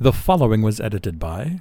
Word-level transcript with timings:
The 0.00 0.12
following 0.12 0.62
was 0.62 0.78
edited 0.78 1.18
by 1.18 1.60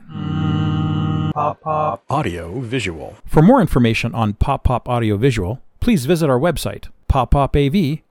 Pop 1.33 1.59
Pop 1.59 2.03
Audio 2.07 2.59
Visual. 2.59 3.15
For 3.25 3.41
more 3.41 3.59
information 3.59 4.13
on 4.13 4.33
Pop 4.33 4.65
Pop 4.65 4.87
Audio 4.87 5.17
Visual, 5.17 5.59
please 5.79 6.05
visit 6.05 6.29
our 6.29 6.37
website, 6.37 6.89
poppopav.ca. 7.11 8.03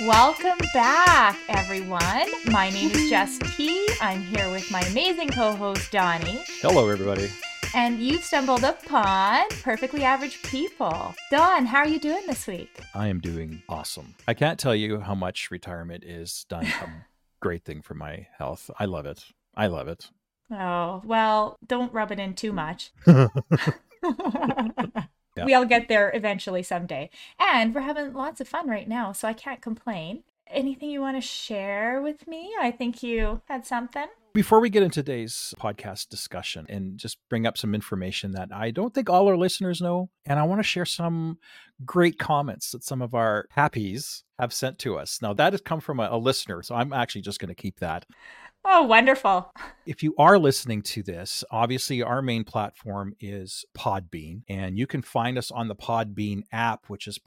Welcome 0.00 0.58
back, 0.74 1.38
everyone. 1.50 2.26
My 2.46 2.68
name 2.70 2.90
is 2.90 3.08
Jess 3.08 3.38
T. 3.56 3.86
I'm 4.00 4.22
here 4.22 4.50
with 4.50 4.68
my 4.72 4.80
amazing 4.80 5.28
co 5.28 5.52
host, 5.52 5.92
Donnie. 5.92 6.42
Hello, 6.60 6.88
everybody. 6.88 7.30
And 7.72 8.00
you've 8.00 8.24
stumbled 8.24 8.64
upon 8.64 9.44
Perfectly 9.62 10.02
Average 10.02 10.42
People. 10.42 11.14
Don, 11.30 11.66
how 11.66 11.78
are 11.78 11.88
you 11.88 12.00
doing 12.00 12.26
this 12.26 12.48
week? 12.48 12.80
I 12.94 13.06
am 13.06 13.20
doing 13.20 13.62
awesome. 13.68 14.14
I 14.26 14.34
can't 14.34 14.58
tell 14.58 14.74
you 14.74 14.98
how 14.98 15.14
much 15.14 15.52
retirement 15.52 16.02
is 16.02 16.44
done 16.48 16.66
a 16.82 17.06
great 17.40 17.64
thing 17.64 17.80
for 17.80 17.94
my 17.94 18.26
health. 18.36 18.70
I 18.78 18.86
love 18.86 19.06
it. 19.06 19.24
I 19.56 19.68
love 19.68 19.86
it. 19.86 20.10
Oh, 20.50 21.00
well, 21.04 21.56
don't 21.64 21.92
rub 21.92 22.10
it 22.10 22.18
in 22.18 22.34
too 22.34 22.52
much. 22.52 22.90
Yeah. 23.06 23.28
We'll 25.36 25.64
get 25.64 25.88
there 25.88 26.10
eventually 26.12 26.62
someday. 26.62 27.08
And 27.38 27.74
we're 27.74 27.80
having 27.82 28.12
lots 28.12 28.40
of 28.40 28.48
fun 28.48 28.68
right 28.68 28.88
now, 28.88 29.12
so 29.12 29.26
I 29.28 29.32
can't 29.32 29.62
complain. 29.62 30.24
Anything 30.48 30.90
you 30.90 31.00
want 31.00 31.16
to 31.16 31.26
share 31.26 32.02
with 32.02 32.26
me? 32.26 32.52
I 32.60 32.72
think 32.72 33.02
you 33.02 33.40
had 33.46 33.64
something. 33.64 34.08
Before 34.32 34.60
we 34.60 34.70
get 34.70 34.84
into 34.84 35.02
today's 35.02 35.54
podcast 35.60 36.08
discussion 36.08 36.64
and 36.68 36.96
just 36.96 37.18
bring 37.28 37.46
up 37.46 37.58
some 37.58 37.74
information 37.74 38.30
that 38.32 38.50
I 38.52 38.70
don't 38.70 38.94
think 38.94 39.10
all 39.10 39.26
our 39.26 39.36
listeners 39.36 39.80
know, 39.80 40.08
and 40.24 40.38
I 40.38 40.44
want 40.44 40.60
to 40.60 40.62
share 40.62 40.84
some 40.84 41.38
great 41.84 42.16
comments 42.16 42.70
that 42.70 42.84
some 42.84 43.02
of 43.02 43.12
our 43.12 43.48
happies 43.56 44.22
have 44.38 44.52
sent 44.52 44.78
to 44.80 44.96
us. 44.96 45.20
Now, 45.20 45.32
that 45.34 45.52
has 45.52 45.60
come 45.62 45.80
from 45.80 45.98
a, 45.98 46.08
a 46.12 46.16
listener, 46.16 46.62
so 46.62 46.76
I'm 46.76 46.92
actually 46.92 47.22
just 47.22 47.40
going 47.40 47.48
to 47.48 47.60
keep 47.60 47.80
that. 47.80 48.06
Oh, 48.64 48.82
wonderful. 48.82 49.50
If 49.86 50.04
you 50.04 50.14
are 50.18 50.38
listening 50.38 50.82
to 50.82 51.02
this, 51.02 51.42
obviously 51.50 52.00
our 52.00 52.22
main 52.22 52.44
platform 52.44 53.14
is 53.18 53.64
Podbean, 53.76 54.42
and 54.48 54.78
you 54.78 54.86
can 54.86 55.02
find 55.02 55.36
us 55.36 55.50
on 55.50 55.66
the 55.66 55.74
Podbean 55.74 56.42
app, 56.52 56.84
which 56.86 57.08
is 57.08 57.18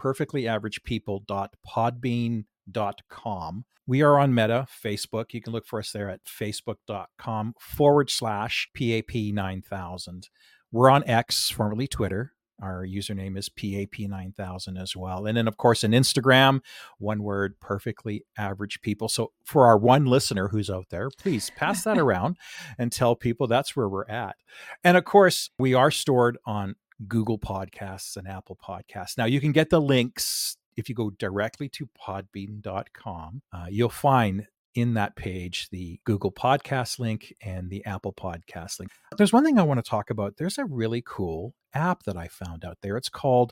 perfectlyaveragepeople.podbean.com. 2.72 3.66
We 3.86 4.02
are 4.02 4.17
on 4.17 4.33
Meta, 4.33 4.66
Facebook. 4.83 5.33
You 5.33 5.42
can 5.42 5.52
look 5.52 5.66
for 5.66 5.80
us 5.80 5.92
there 5.92 6.09
at 6.09 6.23
facebook.com 6.23 7.56
forward 7.59 8.09
slash 8.09 8.69
PAP9000. 8.78 10.30
We're 10.72 10.89
on 10.89 11.03
X, 11.06 11.50
formerly 11.50 11.88
Twitter. 11.88 12.31
Our 12.61 12.86
username 12.86 13.38
is 13.38 13.50
PAP9000 13.50 14.81
as 14.81 14.95
well. 14.95 15.25
And 15.25 15.36
then, 15.36 15.50
of 15.50 15.58
course, 15.58 15.84
on 15.84 15.91
Instagram, 15.91 16.61
one 16.97 17.23
word, 17.23 17.59
perfectly 17.59 18.23
average 18.38 18.80
people. 18.81 19.09
So, 19.09 19.34
for 19.44 19.66
our 19.66 19.78
one 19.78 20.06
listener 20.06 20.47
who's 20.47 20.69
out 20.69 20.86
there, 20.89 21.09
please 21.09 21.52
pass 21.58 21.84
that 21.84 21.97
around 22.00 22.38
and 22.78 22.89
tell 22.89 23.17
people 23.17 23.47
that's 23.47 23.75
where 23.75 23.89
we're 23.89 24.08
at. 24.08 24.38
And 24.81 24.95
of 24.95 25.03
course, 25.03 25.50
we 25.59 25.73
are 25.73 25.91
stored 25.91 26.38
on 26.45 26.75
Google 27.06 27.39
Podcasts 27.39 28.16
and 28.16 28.30
Apple 28.30 28.58
Podcasts. 28.64 29.17
Now, 29.17 29.25
you 29.25 29.41
can 29.41 29.52
get 29.52 29.69
the 29.69 29.81
links 29.81 30.56
if 30.77 30.89
you 30.89 30.95
go 30.95 31.09
directly 31.11 31.69
to 31.69 31.89
podbean.com. 31.99 33.41
Uh, 33.52 33.66
you'll 33.69 33.89
find 33.89 34.47
in 34.75 34.95
that 34.95 35.16
page 35.16 35.69
the 35.69 35.99
Google 36.03 36.31
Podcast 36.31 36.99
link 36.99 37.33
and 37.41 37.69
the 37.69 37.85
Apple 37.85 38.13
Podcast 38.13 38.79
link. 38.79 38.91
There's 39.17 39.33
one 39.33 39.44
thing 39.44 39.59
I 39.59 39.63
want 39.63 39.83
to 39.83 39.89
talk 39.89 40.09
about. 40.09 40.38
There's 40.38 40.57
a 40.57 40.66
really 40.66 41.03
cool 41.05 41.53
app 41.73 42.03
that 42.03 42.17
I 42.17 42.27
found 42.27 42.66
out 42.66 42.77
there. 42.81 42.97
It's 42.97 43.09
called 43.09 43.51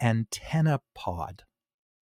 Antenna 0.00 0.80
Pod. 0.94 1.44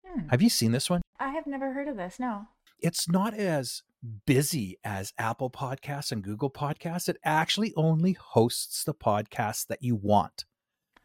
Hmm. 0.07 0.29
Have 0.29 0.43
you 0.43 0.49
seen 0.49 0.73
this 0.73 0.89
one? 0.89 1.03
I 1.19 1.29
have 1.29 1.47
never 1.47 1.73
heard 1.73 1.89
of 1.89 1.97
this, 1.97 2.19
no. 2.19 2.47
It's 2.81 3.09
not 3.09 3.35
as 3.35 3.83
busy 4.27 4.79
as 4.85 5.13
Apple 5.19 5.51
Podcasts 5.51 6.13
and 6.13 6.23
Google 6.23 6.51
Podcasts. 6.51 7.09
It 7.09 7.17
actually 7.25 7.73
only 7.77 8.13
hosts 8.13 8.85
the 8.85 8.95
podcasts 8.95 9.67
that 9.67 9.83
you 9.83 9.95
want. 9.95 10.45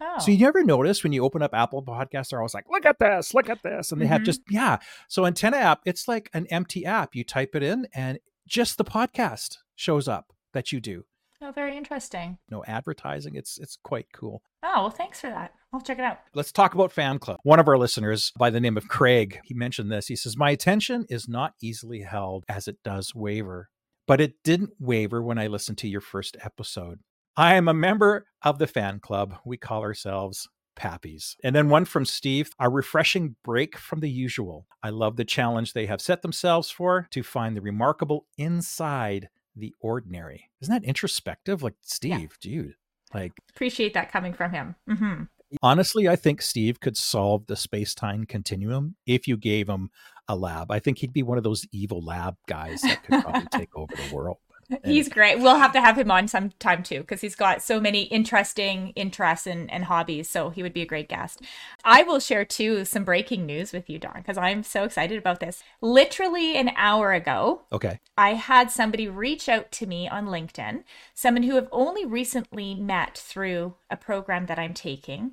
Oh. 0.02 0.20
So 0.20 0.32
you 0.32 0.38
never 0.40 0.64
notice 0.64 1.04
when 1.04 1.12
you 1.14 1.24
open 1.24 1.42
up 1.42 1.54
Apple 1.54 1.84
Podcasts, 1.84 2.30
they're 2.30 2.40
always 2.40 2.54
like, 2.54 2.70
look 2.70 2.86
at 2.86 3.00
this, 3.00 3.34
look 3.34 3.50
at 3.50 3.62
this. 3.64 3.92
And 3.92 4.02
they 4.02 4.06
have 4.08 4.22
Mhm. 4.22 4.26
just, 4.26 4.42
yeah. 4.50 4.78
So 5.08 5.26
Antenna 5.26 5.58
app, 5.58 5.82
it's 5.86 6.08
like 6.08 6.30
an 6.34 6.48
empty 6.48 6.86
app. 6.86 7.16
You 7.16 7.24
type 7.24 7.56
it 7.56 7.64
in 7.64 7.88
and 7.94 8.20
just 8.48 8.78
the 8.78 8.86
podcast 8.86 9.58
shows 9.76 10.08
up 10.08 10.34
that 10.54 10.72
you 10.72 10.80
do. 10.80 11.06
oh, 11.42 11.52
very 11.54 11.78
interesting. 11.78 12.38
No 12.50 12.64
advertising. 12.66 13.36
It's 13.36 13.58
it's 13.60 13.78
quite 13.82 14.08
cool. 14.14 14.42
Oh, 14.62 14.82
well, 14.82 14.90
thanks 14.90 15.22
for 15.22 15.30
that. 15.30 15.54
I'll 15.72 15.80
check 15.80 15.98
it 15.98 16.04
out. 16.04 16.20
Let's 16.34 16.52
talk 16.52 16.74
about 16.74 16.92
fan 16.92 17.18
club. 17.20 17.40
One 17.44 17.60
of 17.62 17.68
our 17.70 17.78
listeners 17.78 18.34
by 18.38 18.50
the 18.50 18.60
name 18.60 18.76
of 18.76 18.90
Craig, 18.90 19.40
he 19.46 19.54
mentioned 19.54 19.90
this. 19.90 20.08
He 20.08 20.18
says, 20.18 20.36
My 20.36 20.50
attention 20.50 21.06
is 21.10 21.30
not 21.30 21.54
easily 21.62 22.02
held 22.02 22.44
as 22.50 22.68
it 22.68 22.78
does 22.84 23.16
waver, 23.16 23.70
but 24.06 24.20
it 24.20 24.34
didn't 24.44 24.72
waver 24.80 25.22
when 25.24 25.38
I 25.38 25.48
listened 25.48 25.78
to 25.78 25.88
your 25.88 26.02
first 26.02 26.36
episode. 26.42 27.00
I 27.40 27.56
am 27.56 27.70
a 27.70 27.74
member 27.74 28.26
of 28.42 28.60
the 28.60 28.68
fan 28.68 29.00
club. 29.00 29.34
We 29.46 29.56
call 29.56 29.82
ourselves 29.82 30.50
Pappies. 30.76 31.38
And 31.42 31.56
then 31.56 31.70
one 31.70 31.86
from 31.86 32.04
Steve, 32.04 32.52
a 32.60 32.70
refreshing 32.70 33.38
break 33.46 33.78
from 33.78 34.02
the 34.02 34.10
usual. 34.10 34.68
I 34.84 34.90
love 34.90 35.16
the 35.16 35.24
challenge 35.24 35.72
they 35.72 35.86
have 35.86 36.02
set 36.02 36.22
themselves 36.22 36.70
for 36.70 37.08
to 37.12 37.24
find 37.24 37.56
the 37.56 37.62
remarkable 37.62 38.26
inside 38.38 39.30
the 39.56 39.74
ordinary. 39.80 40.50
Isn't 40.60 40.74
that 40.74 40.86
introspective? 40.86 41.64
Like, 41.64 41.76
Steve, 41.82 42.38
dude, 42.42 42.76
like, 43.14 43.32
Appreciate 43.52 43.94
that 43.94 44.12
coming 44.12 44.34
from 44.34 44.52
him. 44.52 44.76
hmm 44.86 45.24
Honestly, 45.62 46.10
I 46.10 46.18
think 46.18 46.42
Steve 46.42 46.82
could 46.82 46.98
solve 46.98 47.48
the 47.48 47.56
space 47.56 47.96
time 47.96 48.26
continuum 48.26 48.98
if 49.08 49.30
you 49.30 49.38
gave 49.38 49.70
him 49.70 49.92
a 50.28 50.36
lab. 50.36 50.72
I 50.72 50.80
think 50.80 50.98
he'd 50.98 51.14
be 51.14 51.24
one 51.24 51.38
of 51.38 51.46
those 51.46 51.66
evil 51.72 52.04
lab 52.04 52.36
guys 52.50 52.82
that 52.82 53.02
could 53.04 53.24
probably 53.24 53.48
take 53.48 53.76
over 53.78 53.94
the 53.96 54.14
world. 54.14 54.38
He's 54.84 55.10
great. 55.10 55.40
We'll 55.40 55.58
have 55.58 55.74
to 55.74 55.82
have 55.82 55.98
him 55.98 56.12
on 56.12 56.28
sometime 56.28 56.84
too, 56.84 57.00
because 57.00 57.22
he's 57.22 57.36
got 57.36 57.64
so 57.64 57.80
many 57.80 58.04
interesting 58.04 58.90
interests 58.96 59.48
and, 59.48 59.72
and 59.72 59.86
hobbies. 59.86 60.30
So 60.30 60.52
he 60.52 60.62
would 60.62 60.74
be 60.74 60.84
a 60.84 60.86
great 60.86 61.10
guest. 61.10 61.42
I 61.84 62.04
will 62.04 62.20
share 62.20 62.46
too 62.46 62.86
some 62.86 63.04
breaking 63.04 63.46
news 63.46 63.74
with 63.74 63.90
you, 63.90 63.98
Don, 63.98 64.14
because 64.18 64.38
I'm 64.38 64.62
so 64.64 64.84
excited 64.84 65.18
about 65.18 65.40
this. 65.40 65.64
Literally 65.82 66.56
an 66.56 66.72
hour 66.76 67.14
ago, 67.14 67.64
Okay. 67.72 68.00
I 68.18 68.36
had 68.36 68.70
somebody 68.70 69.08
reach 69.08 69.50
out 69.50 69.72
to 69.74 69.88
me 69.88 70.08
on 70.08 70.28
LinkedIn, 70.28 70.84
someone 71.14 71.44
who 71.44 71.56
have 71.56 71.70
only 71.72 72.06
recently 72.06 72.76
met 72.76 73.18
through 73.18 73.74
a 73.90 73.98
program 73.98 74.46
that 74.48 74.60
I'm 74.60 74.74
taking. 74.74 75.32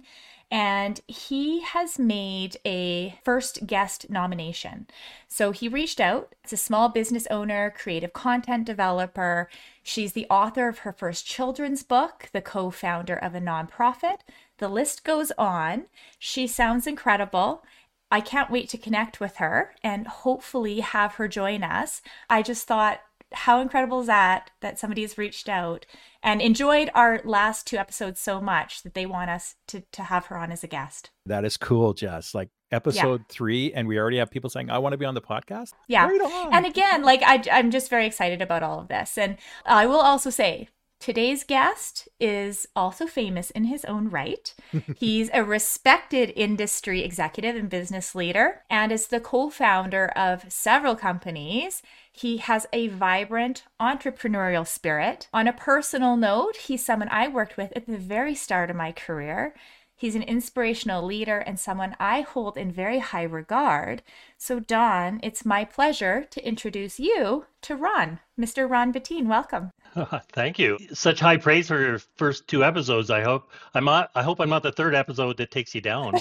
And 0.50 1.00
he 1.08 1.62
has 1.62 1.98
made 1.98 2.56
a 2.64 3.18
first 3.24 3.66
guest 3.66 4.08
nomination. 4.08 4.86
So 5.26 5.50
he 5.50 5.68
reached 5.68 6.00
out. 6.00 6.34
It's 6.44 6.52
a 6.52 6.56
small 6.56 6.88
business 6.88 7.26
owner, 7.30 7.74
creative 7.76 8.12
content 8.12 8.64
developer. 8.64 9.48
She's 9.82 10.12
the 10.12 10.26
author 10.30 10.68
of 10.68 10.80
her 10.80 10.92
first 10.92 11.26
children's 11.26 11.82
book, 11.82 12.28
the 12.32 12.40
co 12.40 12.70
founder 12.70 13.16
of 13.16 13.34
a 13.34 13.40
nonprofit. 13.40 14.18
The 14.58 14.68
list 14.68 15.02
goes 15.02 15.32
on. 15.36 15.86
She 16.18 16.46
sounds 16.46 16.86
incredible. 16.86 17.64
I 18.10 18.20
can't 18.20 18.50
wait 18.50 18.68
to 18.70 18.78
connect 18.78 19.18
with 19.18 19.36
her 19.36 19.74
and 19.82 20.06
hopefully 20.06 20.80
have 20.80 21.14
her 21.14 21.26
join 21.26 21.64
us. 21.64 22.02
I 22.30 22.42
just 22.42 22.66
thought, 22.68 23.00
how 23.36 23.60
incredible 23.60 24.00
is 24.00 24.06
that 24.06 24.50
that 24.60 24.78
somebody 24.78 25.02
has 25.02 25.18
reached 25.18 25.48
out 25.48 25.86
and 26.22 26.40
enjoyed 26.40 26.90
our 26.94 27.20
last 27.24 27.66
two 27.66 27.76
episodes 27.76 28.20
so 28.20 28.40
much 28.40 28.82
that 28.82 28.94
they 28.94 29.06
want 29.06 29.30
us 29.30 29.54
to 29.68 29.82
to 29.92 30.02
have 30.02 30.26
her 30.26 30.36
on 30.36 30.50
as 30.50 30.64
a 30.64 30.66
guest. 30.66 31.10
That 31.26 31.44
is 31.44 31.56
cool, 31.56 31.94
Jess. 31.94 32.34
Like 32.34 32.48
episode 32.72 33.24
three, 33.28 33.72
and 33.72 33.86
we 33.86 33.98
already 33.98 34.18
have 34.18 34.30
people 34.30 34.50
saying, 34.50 34.70
I 34.70 34.78
want 34.78 34.92
to 34.92 34.98
be 34.98 35.04
on 35.04 35.14
the 35.14 35.20
podcast. 35.20 35.72
Yeah. 35.88 36.06
Right. 36.06 36.48
And 36.52 36.66
again, 36.66 37.02
like 37.02 37.22
I, 37.24 37.42
I'm 37.52 37.70
just 37.70 37.90
very 37.90 38.06
excited 38.06 38.42
about 38.42 38.62
all 38.62 38.80
of 38.80 38.88
this. 38.88 39.16
And 39.16 39.36
I 39.64 39.86
will 39.86 40.00
also 40.00 40.30
say, 40.30 40.68
today's 41.00 41.44
guest 41.44 42.08
is 42.18 42.66
also 42.74 43.06
famous 43.06 43.50
in 43.50 43.64
his 43.64 43.84
own 43.84 44.08
right. 44.08 44.54
He's 44.96 45.30
a 45.32 45.44
respected 45.44 46.32
industry 46.36 47.02
executive 47.02 47.56
and 47.56 47.68
business 47.68 48.14
leader, 48.14 48.62
and 48.70 48.92
is 48.92 49.08
the 49.08 49.20
co 49.20 49.50
founder 49.50 50.08
of 50.16 50.50
several 50.52 50.96
companies. 50.96 51.82
He 52.12 52.38
has 52.38 52.66
a 52.72 52.88
vibrant 52.88 53.64
entrepreneurial 53.80 54.66
spirit. 54.66 55.28
On 55.34 55.46
a 55.46 55.52
personal 55.52 56.16
note, 56.16 56.56
he's 56.56 56.84
someone 56.84 57.10
I 57.10 57.28
worked 57.28 57.56
with 57.56 57.72
at 57.76 57.86
the 57.86 57.98
very 57.98 58.34
start 58.34 58.70
of 58.70 58.76
my 58.76 58.90
career. 58.90 59.54
He's 59.98 60.14
an 60.14 60.22
inspirational 60.22 61.02
leader 61.04 61.38
and 61.38 61.58
someone 61.58 61.96
I 61.98 62.20
hold 62.20 62.58
in 62.58 62.70
very 62.70 62.98
high 62.98 63.22
regard. 63.22 64.02
So, 64.36 64.60
Don, 64.60 65.20
it's 65.22 65.46
my 65.46 65.64
pleasure 65.64 66.26
to 66.30 66.46
introduce 66.46 67.00
you 67.00 67.46
to 67.62 67.76
Ron. 67.76 68.20
Mr. 68.38 68.68
Ron 68.68 68.92
Bettine, 68.92 69.26
welcome. 69.26 69.70
Thank 70.32 70.58
you. 70.58 70.78
Such 70.92 71.20
high 71.20 71.36
praise 71.36 71.68
for 71.68 71.80
your 71.80 71.98
first 72.16 72.48
two 72.48 72.64
episodes. 72.64 73.10
I 73.10 73.22
hope 73.22 73.50
I'm 73.74 73.84
not. 73.84 74.10
I 74.14 74.22
hope 74.22 74.40
I'm 74.40 74.48
not 74.48 74.62
the 74.62 74.72
third 74.72 74.94
episode 74.94 75.36
that 75.38 75.50
takes 75.50 75.74
you 75.74 75.80
down. 75.80 76.14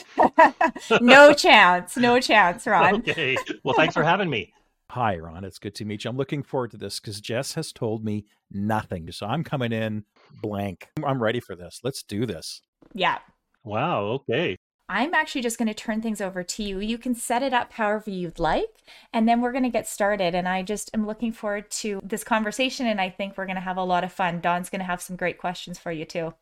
no 1.01 1.33
chance, 1.33 1.97
no 1.97 2.19
chance, 2.19 2.65
Ron. 2.67 2.95
Okay. 2.95 3.37
Well, 3.63 3.75
thanks 3.75 3.93
for 3.93 4.03
having 4.03 4.29
me. 4.29 4.53
Hi, 4.91 5.17
Ron. 5.17 5.43
It's 5.43 5.59
good 5.59 5.75
to 5.75 5.85
meet 5.85 6.03
you. 6.03 6.09
I'm 6.09 6.17
looking 6.17 6.43
forward 6.43 6.71
to 6.71 6.77
this 6.77 6.99
because 6.99 7.19
Jess 7.19 7.53
has 7.55 7.71
told 7.71 8.05
me 8.05 8.25
nothing. 8.51 9.11
So 9.11 9.25
I'm 9.25 9.43
coming 9.43 9.71
in 9.71 10.05
blank. 10.41 10.87
I'm 11.03 11.21
ready 11.21 11.39
for 11.39 11.55
this. 11.55 11.81
Let's 11.83 12.03
do 12.03 12.25
this. 12.25 12.61
Yeah. 12.93 13.17
Wow. 13.63 14.21
Okay. 14.29 14.57
I'm 14.87 15.13
actually 15.15 15.41
just 15.41 15.57
going 15.57 15.67
to 15.67 15.73
turn 15.73 16.01
things 16.01 16.21
over 16.21 16.43
to 16.43 16.63
you. 16.63 16.79
You 16.79 16.97
can 16.97 17.15
set 17.15 17.41
it 17.41 17.53
up 17.53 17.73
however 17.73 18.11
you'd 18.11 18.37
like, 18.39 18.83
and 19.13 19.27
then 19.27 19.41
we're 19.41 19.51
going 19.51 19.63
to 19.63 19.69
get 19.69 19.87
started. 19.87 20.35
And 20.35 20.47
I 20.47 20.61
just 20.61 20.91
am 20.93 21.07
looking 21.07 21.31
forward 21.31 21.71
to 21.71 21.99
this 22.03 22.23
conversation, 22.23 22.85
and 22.85 23.01
I 23.01 23.09
think 23.09 23.35
we're 23.35 23.47
going 23.47 23.55
to 23.55 23.61
have 23.61 23.77
a 23.77 23.83
lot 23.83 24.03
of 24.03 24.13
fun. 24.13 24.41
Don's 24.41 24.69
going 24.69 24.79
to 24.79 24.85
have 24.85 25.01
some 25.01 25.15
great 25.15 25.39
questions 25.39 25.79
for 25.79 25.91
you, 25.91 26.05
too. 26.05 26.33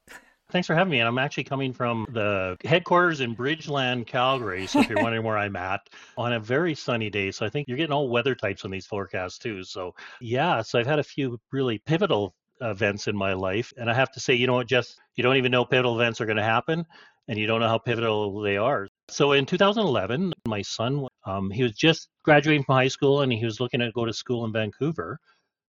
Thanks 0.52 0.68
for 0.68 0.76
having 0.76 0.92
me. 0.92 1.00
And 1.00 1.08
I'm 1.08 1.18
actually 1.18 1.46
coming 1.46 1.74
from 1.74 2.06
the 2.12 2.58
headquarters 2.66 3.22
in 3.22 3.34
Bridgeland, 3.36 4.08
Calgary. 4.08 4.68
So 4.68 4.82
if 4.82 4.90
you're 4.90 4.98
wondering 5.02 5.24
where 5.24 5.38
I'm 5.38 5.56
at, 5.56 5.82
on 6.18 6.34
a 6.34 6.40
very 6.40 6.76
sunny 6.76 7.10
day. 7.10 7.32
So 7.32 7.46
I 7.46 7.50
think 7.50 7.68
you're 7.68 7.78
getting 7.78 7.94
all 7.94 8.10
weather 8.10 8.36
types 8.36 8.66
on 8.66 8.72
these 8.72 8.86
forecasts 8.86 9.40
too. 9.40 9.64
So 9.64 9.96
yeah, 10.22 10.62
so 10.62 10.78
I've 10.78 10.86
had 10.86 11.00
a 11.00 11.04
few 11.04 11.40
really 11.52 11.80
pivotal 11.80 12.36
events 12.62 13.08
in 13.08 13.16
my 13.16 13.34
life. 13.34 13.74
And 13.78 13.90
I 13.90 13.94
have 13.94 14.12
to 14.12 14.20
say, 14.20 14.36
you 14.36 14.46
know 14.46 14.54
what, 14.54 14.68
Jess, 14.68 14.96
you 15.16 15.24
don't 15.24 15.38
even 15.38 15.52
know 15.52 15.66
pivotal 15.66 16.00
events 16.00 16.22
are 16.22 16.26
going 16.26 16.38
to 16.38 16.44
happen 16.44 16.86
and 17.28 17.38
you 17.38 17.48
don't 17.48 17.62
know 17.62 17.68
how 17.68 17.78
pivotal 17.78 18.42
they 18.42 18.58
are. 18.58 18.88
So 19.10 19.34
in 19.34 19.46
2011, 19.46 20.34
my 20.48 20.62
son, 20.62 21.08
um, 21.26 21.50
he 21.52 21.64
was 21.64 21.74
just 21.74 22.10
graduating 22.24 22.64
from 22.64 22.76
high 22.76 22.88
school 22.88 23.22
and 23.22 23.32
he 23.32 23.46
was 23.46 23.60
looking 23.60 23.80
to 23.80 23.92
go 23.92 24.06
to 24.06 24.14
school 24.14 24.46
in 24.46 24.54
Vancouver. 24.54 25.20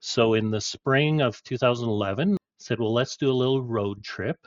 So 0.01 0.35
in 0.35 0.51
the 0.51 0.61
spring 0.61 1.21
of 1.21 1.43
2011, 1.45 2.37
said, 2.59 2.81
well, 2.81 2.93
let's 2.93 3.17
do 3.17 3.31
a 3.31 3.33
little 3.33 3.63
road 3.63 4.03
trip. 4.03 4.39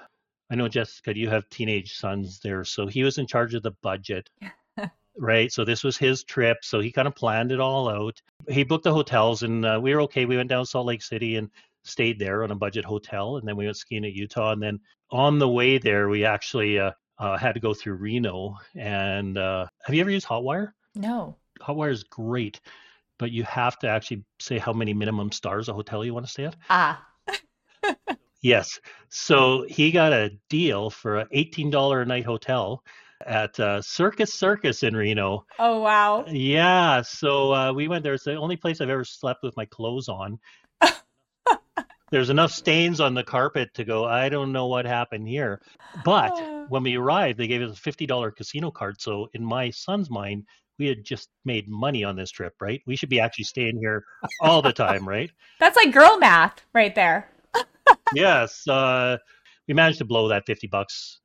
I 0.50 0.56
know 0.56 0.68
Jessica, 0.68 1.18
you 1.18 1.30
have 1.30 1.50
teenage 1.50 1.98
sons 1.98 2.40
there, 2.40 2.64
so 2.64 2.88
he 2.88 3.04
was 3.04 3.18
in 3.18 3.28
charge 3.28 3.54
of 3.54 3.64
the 3.64 3.76
budget. 3.84 4.30
right. 5.18 5.52
So 5.52 5.66
this 5.66 5.84
was 5.84 5.98
his 5.98 6.24
trip. 6.24 6.58
So 6.64 6.80
he 6.80 6.92
kind 6.92 7.08
of 7.08 7.16
planned 7.16 7.52
it 7.52 7.60
all 7.60 7.90
out. 7.90 8.20
He 8.48 8.64
booked 8.64 8.86
the 8.86 8.94
hotels 8.94 9.44
and 9.44 9.66
uh, 9.66 9.80
we 9.82 9.94
were 9.94 10.02
okay. 10.02 10.26
We 10.26 10.38
went 10.38 10.50
down 10.50 10.64
to 10.64 10.70
Salt 10.70 10.88
Lake 10.88 11.02
City 11.02 11.36
and 11.36 11.50
stayed 11.88 12.20
there 12.20 12.44
on 12.44 12.52
a 12.52 12.56
budget 12.56 12.86
hotel. 12.86 13.38
And 13.38 13.48
then 13.48 13.56
we 13.56 13.66
went 13.66 13.78
skiing 13.78 14.06
at 14.06 14.14
Utah. 14.14 14.52
And 14.52 14.62
then 14.62 14.80
on 15.12 15.40
the 15.40 15.50
way 15.50 15.78
there, 15.78 16.10
we 16.10 16.26
actually 16.26 16.80
uh, 16.80 16.92
uh, 17.20 17.38
had 17.38 17.54
to 17.54 17.60
go 17.60 17.74
through 17.74 17.96
Reno. 17.96 18.58
And 18.76 19.38
uh, 19.38 19.68
have 19.84 19.96
you 19.96 20.02
ever 20.02 20.12
used 20.12 20.28
Hotwire? 20.28 20.72
No. 20.96 21.36
Hotwire 21.62 21.92
is 21.92 22.04
great, 22.04 22.60
but 23.18 23.32
you 23.32 23.44
have 23.44 23.80
to 23.80 23.88
actually 23.88 24.24
say 24.40 24.58
how 24.58 24.74
many 24.74 24.94
minimum 24.94 25.32
stars 25.32 25.70
a 25.70 25.74
hotel 25.74 26.06
you 26.06 26.14
want 26.14 26.26
to 26.26 26.32
stay 26.32 26.46
at. 26.46 26.56
Ah. 26.70 27.04
Yes. 28.42 28.80
So 29.10 29.66
he 29.68 29.92
got 29.92 30.14
a 30.14 30.32
deal 30.50 30.90
for 30.90 31.18
an 31.18 31.28
$18 31.34 32.02
a 32.02 32.06
night 32.06 32.26
hotel 32.26 32.84
at 33.26 33.60
uh, 33.60 33.82
Circus 33.82 34.34
Circus 34.34 34.84
in 34.84 34.96
Reno. 34.96 35.46
Oh, 35.58 35.82
wow. 35.82 36.26
Yeah. 36.28 37.02
So 37.02 37.54
uh, 37.54 37.74
we 37.74 37.88
went 37.88 38.04
there. 38.04 38.14
It's 38.14 38.26
the 38.26 38.36
only 38.36 38.56
place 38.56 38.80
I've 38.80 38.90
ever 38.90 39.04
slept 39.04 39.44
with 39.44 39.58
my 39.58 39.66
clothes 39.66 40.08
on. 40.08 40.40
There's 42.10 42.30
enough 42.30 42.52
stains 42.52 43.00
on 43.00 43.14
the 43.14 43.24
carpet 43.24 43.74
to 43.74 43.84
go, 43.84 44.06
I 44.06 44.30
don't 44.30 44.54
know 44.54 44.68
what 44.68 44.86
happened 44.86 45.28
here. 45.28 45.62
But 46.06 46.32
when 46.70 46.84
we 46.84 46.96
arrived, 46.96 47.38
they 47.38 47.48
gave 47.48 47.62
us 47.62 47.78
a 47.78 47.82
$50 47.82 48.36
casino 48.36 48.72
card. 48.72 49.02
So 49.02 49.28
in 49.34 49.44
my 49.44 49.70
son's 49.70 50.10
mind, 50.10 50.46
we 50.80 50.88
had 50.88 51.04
just 51.04 51.30
made 51.44 51.68
money 51.68 52.04
on 52.04 52.16
this 52.16 52.32
trip, 52.32 52.54
right? 52.62 52.82
We 52.86 52.96
should 52.96 53.10
be 53.10 53.20
actually 53.20 53.46
staying 53.46 53.80
here 53.80 54.04
all 54.42 54.62
the 54.62 54.74
time, 54.74 55.08
right? 55.08 55.32
That's 55.60 55.76
like 55.76 55.92
girl 55.92 56.18
math 56.20 56.62
right 56.74 56.94
there 56.96 57.30
yes, 58.14 58.68
uh, 58.68 59.18
we 59.68 59.74
managed 59.74 60.00
to 60.00 60.06
blow 60.06 60.28
that 60.30 60.46
50 60.46 60.68
bucks 60.68 61.20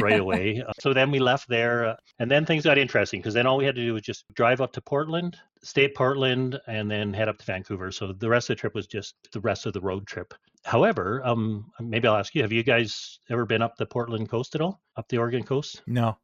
right 0.00 0.20
away. 0.20 0.62
Uh, 0.66 0.72
so 0.80 0.92
then 0.92 1.10
we 1.10 1.18
left 1.18 1.48
there, 1.48 1.86
uh, 1.86 1.96
and 2.18 2.30
then 2.30 2.44
things 2.44 2.64
got 2.64 2.78
interesting 2.78 3.20
because 3.20 3.34
then 3.34 3.46
all 3.46 3.56
we 3.56 3.64
had 3.64 3.74
to 3.74 3.84
do 3.84 3.94
was 3.94 4.02
just 4.02 4.24
drive 4.34 4.60
up 4.60 4.72
to 4.72 4.80
Portland, 4.80 5.36
stay 5.62 5.84
at 5.84 5.94
Portland, 5.94 6.60
and 6.66 6.90
then 6.90 7.12
head 7.12 7.28
up 7.28 7.38
to 7.38 7.44
Vancouver. 7.44 7.90
So 7.92 8.12
the 8.12 8.28
rest 8.28 8.50
of 8.50 8.56
the 8.56 8.60
trip 8.60 8.74
was 8.74 8.86
just 8.86 9.14
the 9.32 9.40
rest 9.40 9.66
of 9.66 9.72
the 9.72 9.80
road 9.80 10.06
trip. 10.06 10.34
However, 10.64 11.22
um, 11.24 11.70
maybe 11.80 12.08
I'll 12.08 12.16
ask 12.16 12.34
you: 12.34 12.42
Have 12.42 12.52
you 12.52 12.62
guys 12.62 13.18
ever 13.30 13.44
been 13.46 13.62
up 13.62 13.76
the 13.76 13.86
Portland 13.86 14.28
coast 14.28 14.54
at 14.54 14.60
all? 14.60 14.80
Up 14.96 15.08
the 15.08 15.18
Oregon 15.18 15.42
coast? 15.42 15.82
No. 15.86 16.16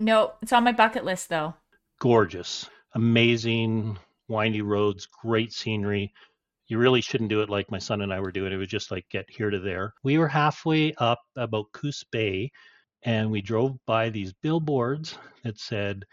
No, 0.00 0.32
it's 0.42 0.52
on 0.52 0.64
my 0.64 0.72
bucket 0.72 1.04
list 1.04 1.28
though. 1.28 1.54
Gorgeous, 2.00 2.68
amazing, 2.94 3.96
windy 4.28 4.62
roads, 4.62 5.06
great 5.06 5.52
scenery 5.52 6.12
you 6.66 6.78
really 6.78 7.00
shouldn't 7.00 7.30
do 7.30 7.42
it 7.42 7.50
like 7.50 7.70
my 7.70 7.78
son 7.78 8.00
and 8.00 8.12
I 8.12 8.20
were 8.20 8.32
doing. 8.32 8.52
It 8.52 8.56
was 8.56 8.68
just 8.68 8.90
like 8.90 9.08
get 9.10 9.26
here 9.28 9.50
to 9.50 9.58
there. 9.58 9.92
We 10.02 10.18
were 10.18 10.28
halfway 10.28 10.94
up 10.94 11.20
about 11.36 11.72
Coos 11.72 12.04
Bay 12.10 12.50
and 13.02 13.30
we 13.30 13.42
drove 13.42 13.76
by 13.86 14.08
these 14.08 14.32
billboards 14.32 15.18
that 15.42 15.58
said 15.58 16.04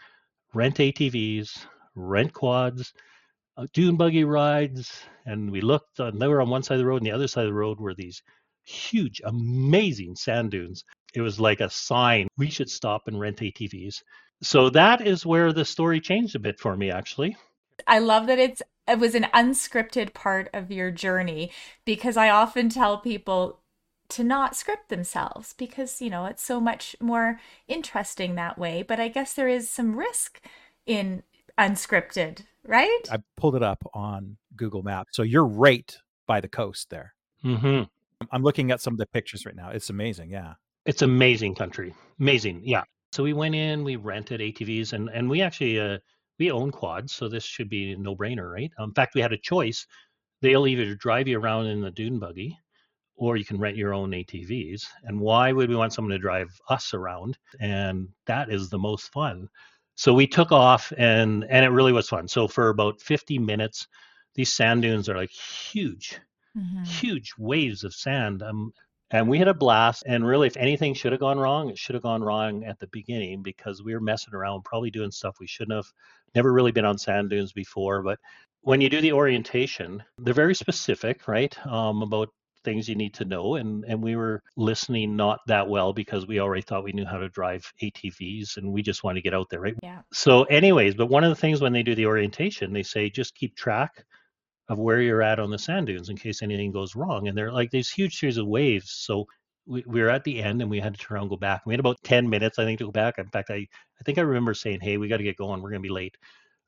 rent 0.54 0.76
ATVs, 0.76 1.66
rent 1.94 2.32
quads, 2.32 2.92
uh, 3.56 3.66
dune 3.72 3.96
buggy 3.96 4.24
rides. 4.24 5.02
And 5.24 5.50
we 5.50 5.62
looked 5.62 5.98
and 5.98 6.20
they 6.20 6.28
were 6.28 6.42
on 6.42 6.50
one 6.50 6.62
side 6.62 6.74
of 6.74 6.80
the 6.80 6.86
road 6.86 6.98
and 6.98 7.06
the 7.06 7.12
other 7.12 7.28
side 7.28 7.44
of 7.44 7.50
the 7.50 7.54
road 7.54 7.80
were 7.80 7.94
these 7.94 8.22
huge, 8.64 9.20
amazing 9.24 10.16
sand 10.16 10.50
dunes. 10.50 10.84
It 11.14 11.22
was 11.22 11.40
like 11.40 11.60
a 11.60 11.70
sign 11.70 12.28
we 12.36 12.50
should 12.50 12.70
stop 12.70 13.02
and 13.06 13.18
rent 13.18 13.38
ATVs. 13.38 14.02
So 14.42 14.70
that 14.70 15.06
is 15.06 15.24
where 15.24 15.52
the 15.52 15.64
story 15.64 16.00
changed 16.00 16.34
a 16.34 16.40
bit 16.40 16.58
for 16.58 16.76
me, 16.76 16.90
actually. 16.90 17.36
I 17.86 17.98
love 17.98 18.26
that 18.26 18.38
it's 18.38 18.62
it 18.88 18.98
was 18.98 19.14
an 19.14 19.26
unscripted 19.32 20.12
part 20.12 20.48
of 20.52 20.72
your 20.72 20.90
journey 20.90 21.52
because 21.84 22.16
I 22.16 22.30
often 22.30 22.68
tell 22.68 22.98
people 22.98 23.60
to 24.08 24.24
not 24.24 24.56
script 24.56 24.88
themselves 24.88 25.54
because 25.54 26.02
you 26.02 26.10
know 26.10 26.26
it's 26.26 26.42
so 26.42 26.60
much 26.60 26.96
more 27.00 27.40
interesting 27.68 28.34
that 28.34 28.58
way. 28.58 28.82
But 28.82 29.00
i 29.00 29.08
guess 29.08 29.32
there 29.34 29.48
is 29.48 29.70
some 29.70 29.96
risk 29.96 30.40
in 30.86 31.22
unscripted 31.58 32.42
right? 32.66 33.00
I 33.10 33.18
pulled 33.36 33.56
it 33.56 33.62
up 33.62 33.82
on 33.94 34.36
google 34.56 34.82
maps. 34.82 35.16
So 35.16 35.22
you're 35.22 35.46
right 35.46 35.96
by 36.26 36.40
the 36.40 36.48
coast 36.48 36.90
there. 36.90 37.14
Mm-hmm. 37.44 37.82
i'm 38.30 38.42
looking 38.44 38.70
at 38.70 38.80
some 38.80 38.94
of 38.94 38.98
the 38.98 39.06
pictures 39.06 39.44
right 39.44 39.56
now. 39.56 39.70
It's 39.70 39.90
amazing. 39.90 40.30
Yeah. 40.30 40.54
It's 40.86 41.02
amazing 41.02 41.54
country. 41.54 41.94
Amazing. 42.20 42.62
Yeah. 42.64 42.82
So 43.12 43.22
we 43.22 43.32
went 43.32 43.54
in 43.54 43.84
we 43.84 43.96
rented 43.96 44.40
atvs 44.40 44.92
and 44.92 45.08
and 45.10 45.28
we 45.28 45.42
actually 45.42 45.80
uh, 45.80 45.98
we 46.38 46.50
own 46.50 46.70
quads, 46.70 47.12
so 47.12 47.28
this 47.28 47.44
should 47.44 47.68
be 47.68 47.92
a 47.92 47.96
no-brainer, 47.96 48.50
right? 48.50 48.72
Um, 48.78 48.90
in 48.90 48.94
fact, 48.94 49.14
we 49.14 49.20
had 49.20 49.32
a 49.32 49.38
choice. 49.38 49.86
They'll 50.40 50.66
either 50.66 50.94
drive 50.94 51.28
you 51.28 51.38
around 51.38 51.66
in 51.66 51.80
the 51.80 51.90
dune 51.90 52.18
buggy, 52.18 52.58
or 53.16 53.36
you 53.36 53.44
can 53.44 53.58
rent 53.58 53.76
your 53.76 53.94
own 53.94 54.10
ATVs. 54.10 54.84
And 55.04 55.20
why 55.20 55.52
would 55.52 55.68
we 55.68 55.76
want 55.76 55.92
someone 55.92 56.12
to 56.12 56.18
drive 56.18 56.50
us 56.68 56.94
around? 56.94 57.38
And 57.60 58.08
that 58.26 58.50
is 58.50 58.68
the 58.68 58.78
most 58.78 59.12
fun. 59.12 59.48
So 59.94 60.14
we 60.14 60.26
took 60.26 60.52
off, 60.52 60.92
and 60.96 61.44
and 61.44 61.64
it 61.64 61.70
really 61.70 61.92
was 61.92 62.08
fun. 62.08 62.26
So 62.26 62.48
for 62.48 62.70
about 62.70 63.00
50 63.00 63.38
minutes, 63.38 63.86
these 64.34 64.52
sand 64.52 64.82
dunes 64.82 65.08
are 65.08 65.16
like 65.16 65.30
huge, 65.30 66.18
mm-hmm. 66.56 66.82
huge 66.84 67.34
waves 67.38 67.84
of 67.84 67.94
sand. 67.94 68.42
Um, 68.42 68.72
and 69.12 69.28
we 69.28 69.38
had 69.38 69.48
a 69.48 69.54
blast. 69.54 70.04
And 70.06 70.26
really, 70.26 70.46
if 70.46 70.56
anything 70.56 70.94
should 70.94 71.12
have 71.12 71.20
gone 71.20 71.38
wrong, 71.38 71.68
it 71.68 71.78
should 71.78 71.94
have 71.94 72.02
gone 72.02 72.22
wrong 72.22 72.64
at 72.64 72.78
the 72.78 72.86
beginning 72.88 73.42
because 73.42 73.82
we 73.82 73.94
were 73.94 74.00
messing 74.00 74.34
around, 74.34 74.64
probably 74.64 74.90
doing 74.90 75.10
stuff 75.10 75.36
we 75.38 75.46
shouldn't 75.46 75.76
have. 75.76 75.92
Never 76.34 76.52
really 76.52 76.72
been 76.72 76.84
on 76.84 76.98
sand 76.98 77.30
dunes 77.30 77.52
before, 77.52 78.02
but 78.02 78.18
when 78.62 78.80
you 78.80 78.88
do 78.88 79.00
the 79.00 79.12
orientation, 79.12 80.02
they're 80.18 80.34
very 80.34 80.54
specific, 80.54 81.26
right? 81.28 81.54
Um, 81.66 82.02
about 82.02 82.28
things 82.64 82.88
you 82.88 82.94
need 82.94 83.12
to 83.12 83.24
know 83.24 83.56
and 83.56 83.84
and 83.88 84.00
we 84.00 84.14
were 84.14 84.40
listening 84.56 85.16
not 85.16 85.40
that 85.48 85.68
well 85.68 85.92
because 85.92 86.28
we 86.28 86.38
already 86.38 86.62
thought 86.62 86.84
we 86.84 86.92
knew 86.92 87.04
how 87.04 87.18
to 87.18 87.28
drive 87.28 87.68
ATVs 87.82 88.56
and 88.56 88.72
we 88.72 88.82
just 88.82 89.02
want 89.02 89.16
to 89.16 89.20
get 89.20 89.34
out 89.34 89.48
there 89.50 89.58
right 89.58 89.74
yeah 89.82 90.02
so 90.12 90.44
anyways 90.44 90.94
but 90.94 91.06
one 91.08 91.24
of 91.24 91.30
the 91.30 91.34
things 91.34 91.60
when 91.60 91.72
they 91.72 91.82
do 91.82 91.96
the 91.96 92.06
orientation 92.06 92.72
they 92.72 92.84
say 92.84 93.10
just 93.10 93.34
keep 93.34 93.56
track 93.56 94.04
of 94.68 94.78
where 94.78 95.00
you're 95.00 95.22
at 95.22 95.38
on 95.38 95.50
the 95.50 95.58
sand 95.58 95.86
dunes 95.86 96.08
in 96.08 96.16
case 96.16 96.42
anything 96.42 96.72
goes 96.72 96.96
wrong. 96.96 97.28
And 97.28 97.36
they're 97.36 97.52
like 97.52 97.70
these 97.70 97.90
huge 97.90 98.18
series 98.18 98.38
of 98.38 98.46
waves. 98.46 98.90
So 98.90 99.26
we, 99.66 99.84
we 99.86 100.00
were 100.00 100.08
at 100.08 100.24
the 100.24 100.42
end 100.42 100.60
and 100.60 100.70
we 100.70 100.80
had 100.80 100.94
to 100.94 101.00
turn 101.00 101.16
around 101.16 101.24
and 101.24 101.30
go 101.30 101.36
back. 101.36 101.62
We 101.66 101.72
had 101.72 101.80
about 101.80 102.02
10 102.04 102.28
minutes, 102.28 102.58
I 102.58 102.64
think, 102.64 102.78
to 102.78 102.86
go 102.86 102.92
back. 102.92 103.18
In 103.18 103.28
fact, 103.28 103.50
I, 103.50 103.54
I 103.54 104.04
think 104.04 104.18
I 104.18 104.22
remember 104.22 104.54
saying, 104.54 104.80
hey, 104.80 104.96
we 104.96 105.08
got 105.08 105.18
to 105.18 105.22
get 105.22 105.36
going. 105.36 105.62
We're 105.62 105.70
going 105.70 105.82
to 105.82 105.88
be 105.88 105.94
late. 105.94 106.16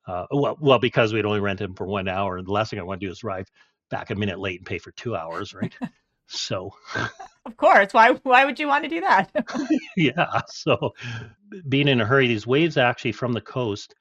Uh, 0.06 0.26
well, 0.30 0.56
well, 0.60 0.78
because 0.78 1.12
we'd 1.12 1.24
only 1.24 1.40
rented 1.40 1.68
them 1.68 1.74
for 1.74 1.86
one 1.86 2.08
hour. 2.08 2.36
And 2.36 2.46
the 2.46 2.52
last 2.52 2.70
thing 2.70 2.78
I 2.78 2.82
want 2.82 3.00
to 3.00 3.06
do 3.06 3.10
is 3.10 3.18
drive 3.18 3.48
back 3.90 4.10
a 4.10 4.14
minute 4.14 4.38
late 4.38 4.60
and 4.60 4.66
pay 4.66 4.78
for 4.78 4.92
two 4.92 5.16
hours, 5.16 5.54
right? 5.54 5.74
so 6.26 6.70
of 7.44 7.56
course 7.56 7.92
why 7.92 8.12
why 8.22 8.44
would 8.44 8.58
you 8.58 8.66
want 8.66 8.82
to 8.82 8.88
do 8.88 9.00
that 9.00 9.30
yeah 9.96 10.40
so 10.48 10.94
being 11.68 11.88
in 11.88 12.00
a 12.00 12.06
hurry 12.06 12.26
these 12.26 12.46
waves 12.46 12.76
actually 12.76 13.12
from 13.12 13.32
the 13.32 13.40
coast 13.40 13.94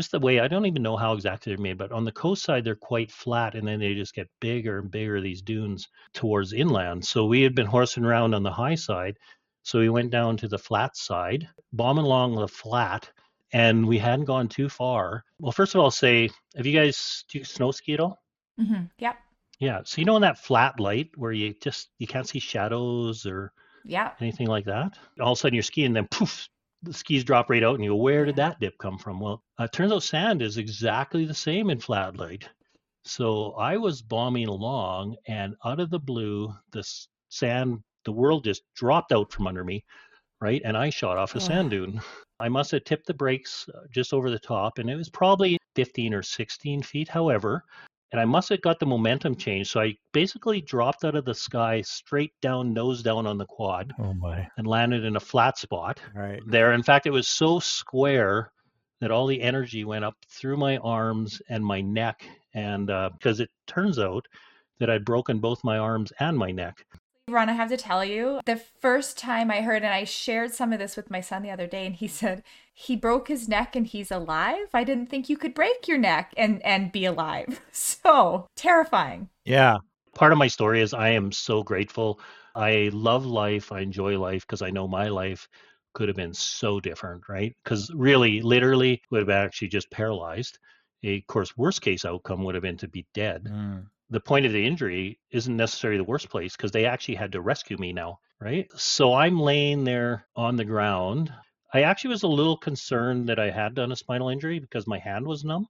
just 0.00 0.12
the 0.12 0.18
way 0.18 0.40
I 0.40 0.48
don't 0.48 0.64
even 0.64 0.82
know 0.82 0.96
how 0.96 1.12
exactly 1.12 1.52
they're 1.52 1.62
made, 1.62 1.76
but 1.76 1.92
on 1.92 2.06
the 2.06 2.12
coast 2.12 2.42
side 2.42 2.64
they're 2.64 2.74
quite 2.74 3.12
flat, 3.12 3.54
and 3.54 3.68
then 3.68 3.80
they 3.80 3.94
just 3.94 4.14
get 4.14 4.30
bigger 4.40 4.78
and 4.78 4.90
bigger 4.90 5.20
these 5.20 5.42
dunes 5.42 5.88
towards 6.14 6.54
inland. 6.54 7.04
So 7.04 7.26
we 7.26 7.42
had 7.42 7.54
been 7.54 7.66
horsing 7.66 8.06
around 8.06 8.32
on 8.32 8.42
the 8.42 8.50
high 8.50 8.76
side, 8.76 9.18
so 9.62 9.78
we 9.78 9.90
went 9.90 10.10
down 10.10 10.38
to 10.38 10.48
the 10.48 10.56
flat 10.56 10.96
side, 10.96 11.46
bombing 11.74 12.06
along 12.06 12.34
the 12.34 12.48
flat, 12.48 13.10
and 13.52 13.86
we 13.86 13.98
hadn't 13.98 14.24
gone 14.24 14.48
too 14.48 14.70
far. 14.70 15.22
Well, 15.38 15.52
first 15.52 15.74
of 15.74 15.82
all, 15.82 15.90
say, 15.90 16.30
have 16.56 16.64
you 16.64 16.78
guys 16.78 17.24
do 17.28 17.38
you 17.38 17.44
snow 17.44 17.70
ski 17.70 17.92
at 17.92 18.00
all? 18.00 18.22
Mm-hmm. 18.58 18.84
Yep. 19.00 19.16
Yeah. 19.58 19.80
So 19.84 20.00
you 20.00 20.06
know 20.06 20.16
in 20.16 20.22
that 20.22 20.38
flat 20.38 20.80
light 20.80 21.10
where 21.16 21.32
you 21.32 21.54
just 21.60 21.90
you 21.98 22.06
can't 22.06 22.26
see 22.26 22.38
shadows 22.38 23.26
or 23.26 23.52
yeah 23.84 24.12
anything 24.18 24.46
like 24.46 24.64
that. 24.64 24.96
All 25.20 25.32
of 25.32 25.36
a 25.36 25.40
sudden 25.40 25.54
you're 25.54 25.62
skiing, 25.62 25.92
then 25.92 26.08
poof, 26.10 26.48
the 26.82 26.92
skis 26.92 27.24
drop 27.24 27.50
right 27.50 27.62
out 27.62 27.74
and 27.74 27.84
you 27.84 27.90
go, 27.90 27.96
where 27.96 28.24
did 28.24 28.36
that 28.36 28.60
dip 28.60 28.78
come 28.78 28.98
from? 28.98 29.20
Well, 29.20 29.42
uh, 29.58 29.68
turns 29.68 29.92
out 29.92 30.02
sand 30.02 30.42
is 30.42 30.56
exactly 30.56 31.24
the 31.24 31.34
same 31.34 31.70
in 31.70 31.80
flat 31.80 32.16
light. 32.16 32.48
So 33.04 33.52
I 33.52 33.76
was 33.76 34.02
bombing 34.02 34.48
along 34.48 35.16
and 35.26 35.54
out 35.64 35.80
of 35.80 35.90
the 35.90 35.98
blue, 35.98 36.54
the 36.72 36.84
sand, 37.28 37.82
the 38.04 38.12
world 38.12 38.44
just 38.44 38.62
dropped 38.74 39.12
out 39.12 39.32
from 39.32 39.46
under 39.46 39.64
me, 39.64 39.84
right? 40.40 40.62
And 40.64 40.76
I 40.76 40.90
shot 40.90 41.18
off 41.18 41.34
a 41.34 41.38
oh. 41.38 41.40
sand 41.40 41.70
dune. 41.70 42.00
I 42.40 42.48
must 42.48 42.70
have 42.70 42.84
tipped 42.84 43.06
the 43.06 43.14
brakes 43.14 43.68
uh, 43.74 43.82
just 43.90 44.14
over 44.14 44.30
the 44.30 44.38
top, 44.38 44.78
and 44.78 44.88
it 44.88 44.96
was 44.96 45.10
probably 45.10 45.58
15 45.76 46.14
or 46.14 46.22
16 46.22 46.82
feet. 46.82 47.08
However, 47.08 47.64
and 48.12 48.20
I 48.20 48.24
must 48.24 48.48
have 48.48 48.60
got 48.60 48.78
the 48.78 48.86
momentum 48.86 49.36
change. 49.36 49.70
So 49.70 49.80
I 49.80 49.96
basically 50.12 50.60
dropped 50.60 51.04
out 51.04 51.14
of 51.14 51.24
the 51.24 51.34
sky 51.34 51.80
straight 51.82 52.32
down, 52.42 52.72
nose 52.72 53.02
down 53.02 53.26
on 53.26 53.38
the 53.38 53.46
quad. 53.46 53.92
Oh 53.98 54.14
my. 54.14 54.48
And 54.56 54.66
landed 54.66 55.04
in 55.04 55.16
a 55.16 55.20
flat 55.20 55.58
spot 55.58 56.00
right. 56.14 56.40
there. 56.46 56.72
In 56.72 56.82
fact, 56.82 57.06
it 57.06 57.10
was 57.10 57.28
so 57.28 57.60
square 57.60 58.50
that 59.00 59.10
all 59.10 59.26
the 59.26 59.40
energy 59.40 59.84
went 59.84 60.04
up 60.04 60.16
through 60.28 60.56
my 60.56 60.76
arms 60.78 61.40
and 61.48 61.64
my 61.64 61.80
neck. 61.80 62.26
And 62.54 62.90
uh, 62.90 63.10
because 63.12 63.40
it 63.40 63.50
turns 63.66 63.98
out 63.98 64.26
that 64.80 64.90
I'd 64.90 65.04
broken 65.04 65.38
both 65.38 65.62
my 65.62 65.78
arms 65.78 66.12
and 66.18 66.36
my 66.36 66.50
neck. 66.50 66.84
Ron, 67.32 67.48
I 67.48 67.52
have 67.52 67.68
to 67.70 67.76
tell 67.76 68.04
you, 68.04 68.40
the 68.46 68.56
first 68.56 69.18
time 69.18 69.50
I 69.50 69.62
heard, 69.62 69.82
and 69.82 69.92
I 69.92 70.04
shared 70.04 70.52
some 70.52 70.72
of 70.72 70.78
this 70.78 70.96
with 70.96 71.10
my 71.10 71.20
son 71.20 71.42
the 71.42 71.50
other 71.50 71.66
day, 71.66 71.86
and 71.86 71.94
he 71.94 72.08
said 72.20 72.42
he 72.72 72.96
broke 72.96 73.28
his 73.28 73.48
neck 73.48 73.76
and 73.76 73.86
he's 73.86 74.10
alive. 74.10 74.68
I 74.72 74.84
didn't 74.84 75.06
think 75.06 75.28
you 75.28 75.36
could 75.36 75.54
break 75.54 75.86
your 75.86 75.98
neck 75.98 76.32
and 76.36 76.64
and 76.64 76.92
be 76.92 77.04
alive. 77.04 77.60
So 77.72 78.46
terrifying. 78.56 79.28
Yeah. 79.44 79.78
Part 80.14 80.32
of 80.32 80.38
my 80.38 80.48
story 80.48 80.80
is 80.80 80.92
I 80.92 81.10
am 81.10 81.32
so 81.32 81.62
grateful. 81.62 82.20
I 82.54 82.90
love 82.92 83.26
life. 83.26 83.72
I 83.72 83.80
enjoy 83.80 84.18
life 84.18 84.46
because 84.46 84.62
I 84.62 84.70
know 84.70 84.86
my 84.86 85.08
life 85.08 85.48
could 85.94 86.08
have 86.08 86.16
been 86.16 86.34
so 86.34 86.78
different, 86.80 87.28
right? 87.28 87.56
Because 87.64 87.90
really, 87.94 88.42
literally, 88.42 89.02
would 89.10 89.20
have 89.20 89.30
actually 89.30 89.68
just 89.68 89.90
paralyzed. 89.90 90.58
A, 91.04 91.18
of 91.18 91.26
course, 91.26 91.56
worst 91.56 91.80
case 91.80 92.04
outcome 92.04 92.44
would 92.44 92.54
have 92.54 92.62
been 92.62 92.76
to 92.78 92.88
be 92.88 93.06
dead. 93.14 93.44
Mm 93.44 93.86
the 94.10 94.20
point 94.20 94.46
of 94.46 94.52
the 94.52 94.66
injury 94.66 95.18
isn't 95.30 95.56
necessarily 95.56 95.98
the 95.98 96.04
worst 96.04 96.28
place 96.28 96.56
because 96.56 96.72
they 96.72 96.84
actually 96.84 97.14
had 97.14 97.32
to 97.32 97.40
rescue 97.40 97.78
me 97.78 97.92
now, 97.92 98.18
right? 98.40 98.68
So 98.76 99.14
I'm 99.14 99.40
laying 99.40 99.84
there 99.84 100.26
on 100.36 100.56
the 100.56 100.64
ground. 100.64 101.32
I 101.72 101.82
actually 101.82 102.10
was 102.10 102.24
a 102.24 102.28
little 102.28 102.56
concerned 102.56 103.28
that 103.28 103.38
I 103.38 103.50
had 103.50 103.74
done 103.74 103.92
a 103.92 103.96
spinal 103.96 104.28
injury 104.28 104.58
because 104.58 104.86
my 104.86 104.98
hand 104.98 105.26
was 105.26 105.44
numb. 105.44 105.66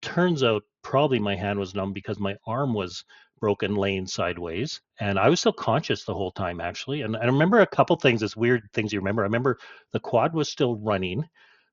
Turns 0.00 0.42
out 0.42 0.62
probably 0.82 1.18
my 1.18 1.36
hand 1.36 1.58
was 1.58 1.74
numb 1.74 1.92
because 1.92 2.18
my 2.18 2.36
arm 2.46 2.72
was 2.72 3.04
broken 3.38 3.74
laying 3.74 4.06
sideways 4.06 4.80
and 5.00 5.18
i 5.18 5.28
was 5.28 5.40
still 5.40 5.52
conscious 5.52 6.04
the 6.04 6.14
whole 6.14 6.32
time 6.32 6.60
actually 6.60 7.02
and 7.02 7.16
i 7.16 7.24
remember 7.24 7.60
a 7.60 7.66
couple 7.66 7.96
things 7.96 8.22
as 8.22 8.36
weird 8.36 8.62
things 8.72 8.92
you 8.92 8.98
remember 8.98 9.22
i 9.22 9.26
remember 9.26 9.58
the 9.92 10.00
quad 10.00 10.32
was 10.32 10.50
still 10.50 10.76
running 10.76 11.22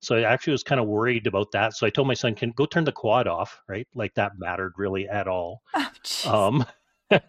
so 0.03 0.15
I 0.17 0.21
actually 0.21 0.51
was 0.51 0.63
kind 0.63 0.81
of 0.81 0.87
worried 0.87 1.27
about 1.27 1.51
that. 1.53 1.75
So 1.75 1.87
I 1.87 1.89
told 1.89 2.07
my 2.07 2.13
son, 2.13 2.35
"Can 2.35 2.51
go 2.51 2.65
turn 2.65 2.83
the 2.83 2.91
quad 2.91 3.27
off." 3.27 3.61
Right, 3.67 3.87
like 3.95 4.13
that 4.15 4.33
mattered 4.37 4.73
really 4.77 5.07
at 5.07 5.27
all. 5.27 5.61
Oh, 6.25 6.47
um, 6.47 6.65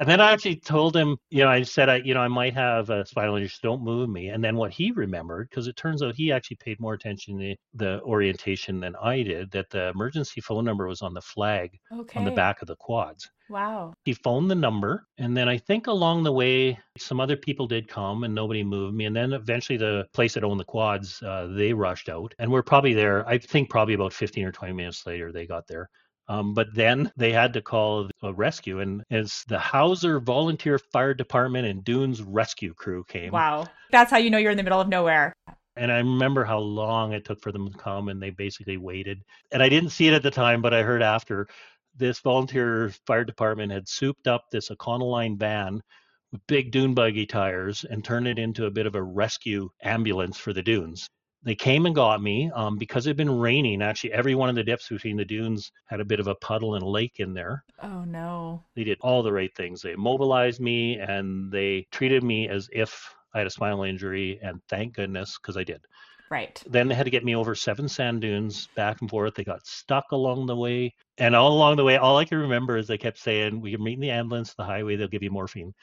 and 0.00 0.08
then 0.08 0.20
I 0.20 0.32
actually 0.32 0.56
told 0.56 0.96
him, 0.96 1.16
you 1.30 1.44
know, 1.44 1.50
I 1.50 1.62
said, 1.62 1.88
I, 1.88 1.96
you 1.96 2.14
know, 2.14 2.20
I 2.20 2.28
might 2.28 2.54
have 2.54 2.90
a 2.90 3.06
spinal 3.06 3.36
injury, 3.36 3.48
so 3.48 3.60
don't 3.62 3.84
move 3.84 4.08
me. 4.08 4.28
And 4.28 4.42
then 4.42 4.56
what 4.56 4.72
he 4.72 4.90
remembered, 4.90 5.48
because 5.48 5.68
it 5.68 5.76
turns 5.76 6.02
out 6.02 6.16
he 6.16 6.32
actually 6.32 6.56
paid 6.56 6.80
more 6.80 6.94
attention 6.94 7.38
to 7.38 7.56
the 7.74 8.00
orientation 8.02 8.80
than 8.80 8.96
I 8.96 9.22
did, 9.22 9.52
that 9.52 9.70
the 9.70 9.90
emergency 9.90 10.40
phone 10.40 10.64
number 10.64 10.88
was 10.88 11.02
on 11.02 11.14
the 11.14 11.20
flag 11.20 11.78
okay. 11.92 12.18
on 12.18 12.24
the 12.24 12.32
back 12.32 12.60
of 12.60 12.66
the 12.66 12.76
quads. 12.76 13.30
Wow. 13.48 13.92
He 14.04 14.14
phoned 14.14 14.50
the 14.50 14.54
number, 14.56 15.06
and 15.18 15.36
then 15.36 15.48
I 15.48 15.58
think 15.58 15.86
along 15.86 16.24
the 16.24 16.32
way, 16.32 16.78
some 16.98 17.20
other 17.20 17.36
people 17.36 17.66
did 17.66 17.88
come, 17.88 18.24
and 18.24 18.34
nobody 18.34 18.64
moved 18.64 18.96
me. 18.96 19.04
And 19.04 19.14
then 19.14 19.32
eventually, 19.32 19.76
the 19.76 20.06
place 20.12 20.34
that 20.34 20.44
owned 20.44 20.58
the 20.58 20.64
quads, 20.64 21.22
uh, 21.22 21.48
they 21.54 21.72
rushed 21.72 22.08
out, 22.08 22.34
and 22.38 22.50
we're 22.50 22.62
probably 22.62 22.94
there. 22.94 23.28
I 23.28 23.38
think 23.38 23.68
probably 23.68 23.94
about 23.94 24.12
15 24.12 24.46
or 24.46 24.52
20 24.52 24.72
minutes 24.72 25.06
later, 25.06 25.30
they 25.30 25.46
got 25.46 25.66
there. 25.66 25.90
Um, 26.28 26.54
but 26.54 26.68
then 26.74 27.12
they 27.16 27.32
had 27.32 27.52
to 27.52 27.62
call 27.62 28.08
a 28.22 28.32
rescue, 28.32 28.80
and 28.80 29.02
as 29.10 29.44
the 29.46 29.58
Hauser 29.58 30.20
Volunteer 30.20 30.78
Fire 30.78 31.12
Department 31.12 31.66
and 31.66 31.84
Dunes 31.84 32.22
Rescue 32.22 32.72
Crew 32.72 33.04
came. 33.04 33.32
Wow, 33.32 33.66
that's 33.90 34.10
how 34.10 34.16
you 34.16 34.30
know 34.30 34.38
you're 34.38 34.50
in 34.50 34.56
the 34.56 34.62
middle 34.62 34.80
of 34.80 34.88
nowhere. 34.88 35.34
And 35.76 35.92
I 35.92 35.98
remember 35.98 36.44
how 36.44 36.60
long 36.60 37.12
it 37.12 37.24
took 37.24 37.40
for 37.42 37.52
them 37.52 37.70
to 37.70 37.76
come, 37.76 38.08
and 38.08 38.22
they 38.22 38.30
basically 38.30 38.76
waited. 38.76 39.22
And 39.52 39.62
I 39.62 39.68
didn't 39.68 39.90
see 39.90 40.08
it 40.08 40.14
at 40.14 40.22
the 40.22 40.30
time, 40.30 40.62
but 40.62 40.72
I 40.72 40.82
heard 40.82 41.02
after 41.02 41.46
this 41.96 42.20
volunteer 42.20 42.90
fire 43.06 43.24
department 43.24 43.72
had 43.72 43.88
souped 43.88 44.26
up 44.26 44.44
this 44.50 44.70
Econoline 44.70 45.38
van 45.38 45.80
with 46.32 46.46
big 46.46 46.72
dune 46.72 46.94
buggy 46.94 47.26
tires 47.26 47.84
and 47.84 48.04
turned 48.04 48.26
it 48.26 48.38
into 48.38 48.66
a 48.66 48.70
bit 48.70 48.86
of 48.86 48.94
a 48.94 49.02
rescue 49.02 49.68
ambulance 49.82 50.38
for 50.38 50.52
the 50.52 50.62
dunes. 50.62 51.08
They 51.44 51.54
came 51.54 51.86
and 51.86 51.94
got 51.94 52.22
me 52.22 52.50
um, 52.54 52.78
because 52.78 53.06
it 53.06 53.10
had 53.10 53.16
been 53.16 53.38
raining. 53.38 53.82
Actually, 53.82 54.12
every 54.12 54.34
one 54.34 54.48
of 54.48 54.54
the 54.54 54.64
dips 54.64 54.88
between 54.88 55.16
the 55.16 55.24
dunes 55.24 55.70
had 55.86 56.00
a 56.00 56.04
bit 56.04 56.20
of 56.20 56.26
a 56.26 56.34
puddle 56.36 56.74
and 56.74 56.82
a 56.82 56.88
lake 56.88 57.20
in 57.20 57.34
there. 57.34 57.64
Oh, 57.82 58.04
no. 58.04 58.64
They 58.74 58.84
did 58.84 58.98
all 59.02 59.22
the 59.22 59.32
right 59.32 59.54
things. 59.54 59.82
They 59.82 59.94
mobilized 59.94 60.60
me 60.60 60.98
and 60.98 61.52
they 61.52 61.86
treated 61.90 62.22
me 62.22 62.48
as 62.48 62.68
if 62.72 63.14
I 63.34 63.38
had 63.38 63.46
a 63.46 63.50
spinal 63.50 63.82
injury, 63.82 64.38
and 64.42 64.60
thank 64.68 64.94
goodness, 64.94 65.38
because 65.38 65.56
I 65.56 65.64
did. 65.64 65.84
Right. 66.30 66.62
Then 66.66 66.88
they 66.88 66.94
had 66.94 67.04
to 67.04 67.10
get 67.10 67.24
me 67.24 67.36
over 67.36 67.54
seven 67.54 67.88
sand 67.88 68.20
dunes 68.20 68.68
back 68.74 69.00
and 69.00 69.10
forth. 69.10 69.34
They 69.34 69.44
got 69.44 69.66
stuck 69.66 70.12
along 70.12 70.46
the 70.46 70.56
way. 70.56 70.94
And 71.18 71.34
all 71.34 71.52
along 71.52 71.76
the 71.76 71.84
way, 71.84 71.96
all 71.96 72.16
I 72.16 72.24
can 72.24 72.38
remember 72.38 72.76
is 72.76 72.86
they 72.86 72.98
kept 72.98 73.18
saying, 73.18 73.60
We 73.60 73.72
can 73.72 73.82
meet 73.82 73.94
in 73.94 74.00
the 74.00 74.10
ambulance, 74.10 74.54
the 74.54 74.64
highway, 74.64 74.96
they'll 74.96 75.08
give 75.08 75.22
you 75.22 75.30
morphine. 75.30 75.74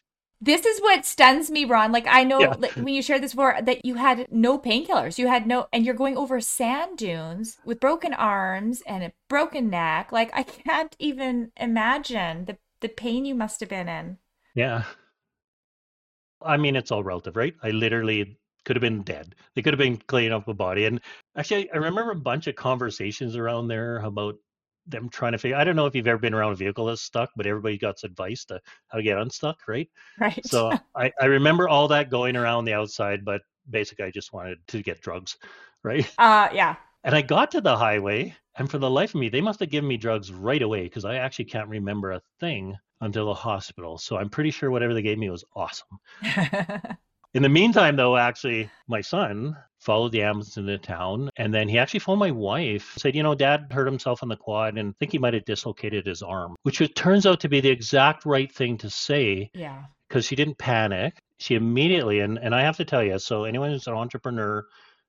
This 0.43 0.65
is 0.65 0.81
what 0.81 1.05
stuns 1.05 1.51
me, 1.51 1.65
Ron. 1.65 1.91
Like 1.91 2.07
I 2.07 2.23
know 2.23 2.39
yeah. 2.39 2.55
like, 2.57 2.71
when 2.71 2.87
you 2.87 3.03
shared 3.03 3.21
this 3.21 3.33
before 3.33 3.59
that 3.61 3.85
you 3.85 3.95
had 3.95 4.27
no 4.31 4.57
painkillers. 4.57 5.19
You 5.19 5.27
had 5.27 5.45
no 5.45 5.67
and 5.71 5.85
you're 5.85 5.93
going 5.93 6.17
over 6.17 6.41
sand 6.41 6.97
dunes 6.97 7.59
with 7.63 7.79
broken 7.79 8.13
arms 8.13 8.81
and 8.87 9.03
a 9.03 9.13
broken 9.29 9.69
neck. 9.69 10.11
Like 10.11 10.31
I 10.33 10.43
can't 10.43 10.95
even 10.99 11.51
imagine 11.57 12.45
the 12.45 12.57
the 12.81 12.89
pain 12.89 13.25
you 13.25 13.35
must 13.35 13.59
have 13.59 13.69
been 13.69 13.87
in. 13.87 14.17
Yeah. 14.55 14.83
I 16.43 16.57
mean, 16.57 16.75
it's 16.75 16.91
all 16.91 17.03
relative, 17.03 17.35
right? 17.35 17.53
I 17.61 17.69
literally 17.69 18.37
could 18.65 18.75
have 18.75 18.81
been 18.81 19.03
dead. 19.03 19.35
They 19.55 19.61
could 19.61 19.73
have 19.73 19.79
been 19.79 19.97
cleaning 19.97 20.33
up 20.33 20.47
a 20.47 20.53
body. 20.53 20.85
And 20.85 20.99
actually, 21.37 21.71
I 21.71 21.77
remember 21.77 22.11
a 22.11 22.15
bunch 22.15 22.47
of 22.47 22.55
conversations 22.55 23.35
around 23.35 23.67
there 23.67 23.97
about 23.99 24.35
them 24.87 25.09
trying 25.09 25.31
to 25.33 25.37
figure. 25.37 25.57
I 25.57 25.63
don't 25.63 25.75
know 25.75 25.85
if 25.85 25.95
you've 25.95 26.07
ever 26.07 26.19
been 26.19 26.33
around 26.33 26.53
a 26.53 26.55
vehicle 26.55 26.85
that's 26.85 27.01
stuck, 27.01 27.29
but 27.35 27.45
everybody 27.45 27.77
got 27.77 28.03
advice 28.03 28.45
to 28.45 28.59
how 28.87 28.97
to 28.97 29.03
get 29.03 29.17
unstuck, 29.17 29.59
right? 29.67 29.89
Right. 30.19 30.45
So 30.45 30.71
I, 30.95 31.11
I 31.21 31.25
remember 31.25 31.69
all 31.69 31.87
that 31.89 32.09
going 32.09 32.35
around 32.35 32.65
the 32.65 32.73
outside, 32.73 33.23
but 33.23 33.41
basically, 33.69 34.05
I 34.05 34.11
just 34.11 34.33
wanted 34.33 34.59
to 34.67 34.81
get 34.81 35.01
drugs, 35.01 35.37
right? 35.83 36.09
Uh, 36.17 36.49
yeah. 36.53 36.75
And 37.03 37.15
I 37.15 37.21
got 37.21 37.51
to 37.51 37.61
the 37.61 37.75
highway, 37.75 38.35
and 38.57 38.69
for 38.69 38.77
the 38.77 38.89
life 38.89 39.15
of 39.15 39.19
me, 39.19 39.29
they 39.29 39.41
must 39.41 39.59
have 39.59 39.69
given 39.69 39.87
me 39.87 39.97
drugs 39.97 40.31
right 40.31 40.61
away 40.61 40.83
because 40.83 41.05
I 41.05 41.15
actually 41.15 41.45
can't 41.45 41.67
remember 41.67 42.11
a 42.11 42.21
thing 42.39 42.77
until 43.01 43.25
the 43.25 43.33
hospital. 43.33 43.97
So 43.97 44.17
I'm 44.17 44.29
pretty 44.29 44.51
sure 44.51 44.69
whatever 44.69 44.93
they 44.93 45.01
gave 45.01 45.17
me 45.17 45.29
was 45.29 45.43
awesome. 45.55 45.87
In 47.33 47.43
the 47.43 47.49
meantime, 47.49 47.95
though, 47.95 48.17
actually, 48.17 48.69
my 48.87 49.01
son 49.01 49.55
followed 49.81 50.11
the 50.11 50.21
ambulance 50.21 50.57
into 50.57 50.77
town. 50.77 51.29
And 51.37 51.53
then 51.53 51.67
he 51.67 51.79
actually 51.79 52.01
phoned 52.01 52.19
my 52.19 52.31
wife, 52.31 52.93
said, 52.97 53.15
you 53.15 53.23
know, 53.23 53.35
dad 53.35 53.67
hurt 53.71 53.87
himself 53.87 54.21
on 54.21 54.29
the 54.29 54.35
quad 54.35 54.77
and 54.77 54.89
I 54.89 54.93
think 54.99 55.11
he 55.11 55.17
might 55.17 55.33
have 55.33 55.45
dislocated 55.45 56.05
his 56.05 56.21
arm, 56.21 56.55
which 56.63 56.81
it 56.81 56.95
turns 56.95 57.25
out 57.25 57.39
to 57.41 57.49
be 57.49 57.61
the 57.61 57.69
exact 57.69 58.25
right 58.25 58.51
thing 58.51 58.77
to 58.79 58.89
say. 58.89 59.49
Yeah. 59.53 59.83
Because 60.07 60.25
she 60.25 60.35
didn't 60.35 60.57
panic. 60.57 61.17
She 61.39 61.55
immediately, 61.55 62.19
and, 62.19 62.37
and 62.37 62.53
I 62.53 62.61
have 62.61 62.77
to 62.77 62.85
tell 62.85 63.03
you, 63.03 63.17
so 63.17 63.45
anyone 63.45 63.71
who's 63.71 63.87
an 63.87 63.93
entrepreneur 63.93 64.65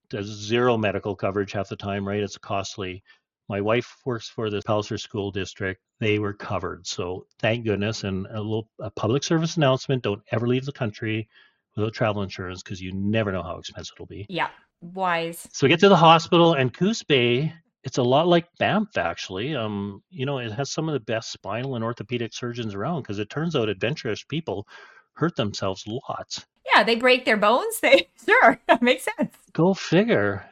does 0.09 0.27
zero 0.27 0.79
medical 0.79 1.17
coverage 1.17 1.53
half 1.53 1.69
the 1.69 1.77
time, 1.77 2.09
right? 2.09 2.23
It's 2.23 2.39
costly. 2.39 3.03
My 3.49 3.61
wife 3.61 3.97
works 4.07 4.29
for 4.29 4.49
the 4.49 4.63
Palliser 4.63 4.97
School 4.97 5.31
District. 5.31 5.83
They 5.99 6.19
were 6.19 6.33
covered. 6.33 6.87
So 6.87 7.27
thank 7.41 7.67
goodness. 7.67 8.05
And 8.05 8.27
a 8.29 8.41
little 8.41 8.69
a 8.79 8.91
public 8.91 9.25
service 9.25 9.57
announcement 9.57 10.05
don't 10.05 10.23
ever 10.31 10.47
leave 10.47 10.65
the 10.65 10.73
country 10.73 11.29
without 11.77 11.95
travel 11.95 12.23
insurance 12.23 12.63
because 12.63 12.81
you 12.81 12.93
never 12.93 13.33
know 13.33 13.43
how 13.43 13.59
expensive 13.59 13.95
it'll 13.97 14.07
be. 14.07 14.27
Yeah, 14.29 14.49
wise. 14.81 15.49
So 15.53 15.67
we 15.67 15.69
get 15.69 15.81
to 15.81 15.89
the 15.89 15.97
hospital 15.97 16.55
and 16.55 16.73
Coos 16.73 17.03
Bay. 17.03 17.53
It's 17.85 17.99
a 17.99 18.03
lot 18.03 18.29
like 18.29 18.47
Banff, 18.59 18.97
actually. 18.97 19.57
Um, 19.57 20.03
you 20.11 20.25
know, 20.25 20.39
it 20.39 20.53
has 20.53 20.71
some 20.71 20.89
of 20.89 20.93
the 20.93 21.01
best 21.01 21.33
spinal 21.33 21.75
and 21.75 21.85
orthopedic 21.85 22.33
surgeons 22.33 22.75
around 22.75 23.03
because 23.03 23.19
it 23.19 23.29
turns 23.29 23.57
out 23.57 23.69
adventurous 23.69 24.23
people 24.23 24.67
hurt 25.15 25.35
themselves 25.37 25.85
lots. 25.87 26.47
Yeah, 26.75 26.85
they 26.85 26.95
break 26.95 27.25
their 27.25 27.37
bones. 27.37 27.79
They 27.81 28.09
sure 28.25 28.61
that 28.69 28.83
makes 28.83 29.05
sense. 29.17 29.37
Go 29.53 29.75
figure. 29.75 30.47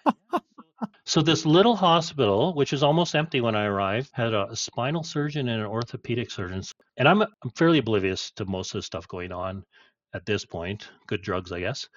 so 1.04 1.22
this 1.22 1.46
little 1.46 1.76
hospital, 1.76 2.52
which 2.54 2.72
is 2.72 2.82
almost 2.82 3.14
empty 3.14 3.40
when 3.40 3.54
I 3.54 3.64
arrived, 3.66 4.10
had 4.12 4.34
a, 4.34 4.48
a 4.50 4.56
spinal 4.56 5.04
surgeon 5.04 5.48
and 5.48 5.60
an 5.60 5.66
orthopedic 5.66 6.30
surgeon. 6.30 6.62
And 6.96 7.08
I'm 7.08 7.22
I'm 7.22 7.50
fairly 7.54 7.78
oblivious 7.78 8.32
to 8.32 8.44
most 8.44 8.74
of 8.74 8.78
the 8.78 8.82
stuff 8.82 9.06
going 9.06 9.30
on 9.30 9.64
at 10.14 10.26
this 10.26 10.45
point. 10.45 10.88
Good 11.07 11.23
drugs, 11.23 11.52
I 11.52 11.61
guess. 11.61 11.88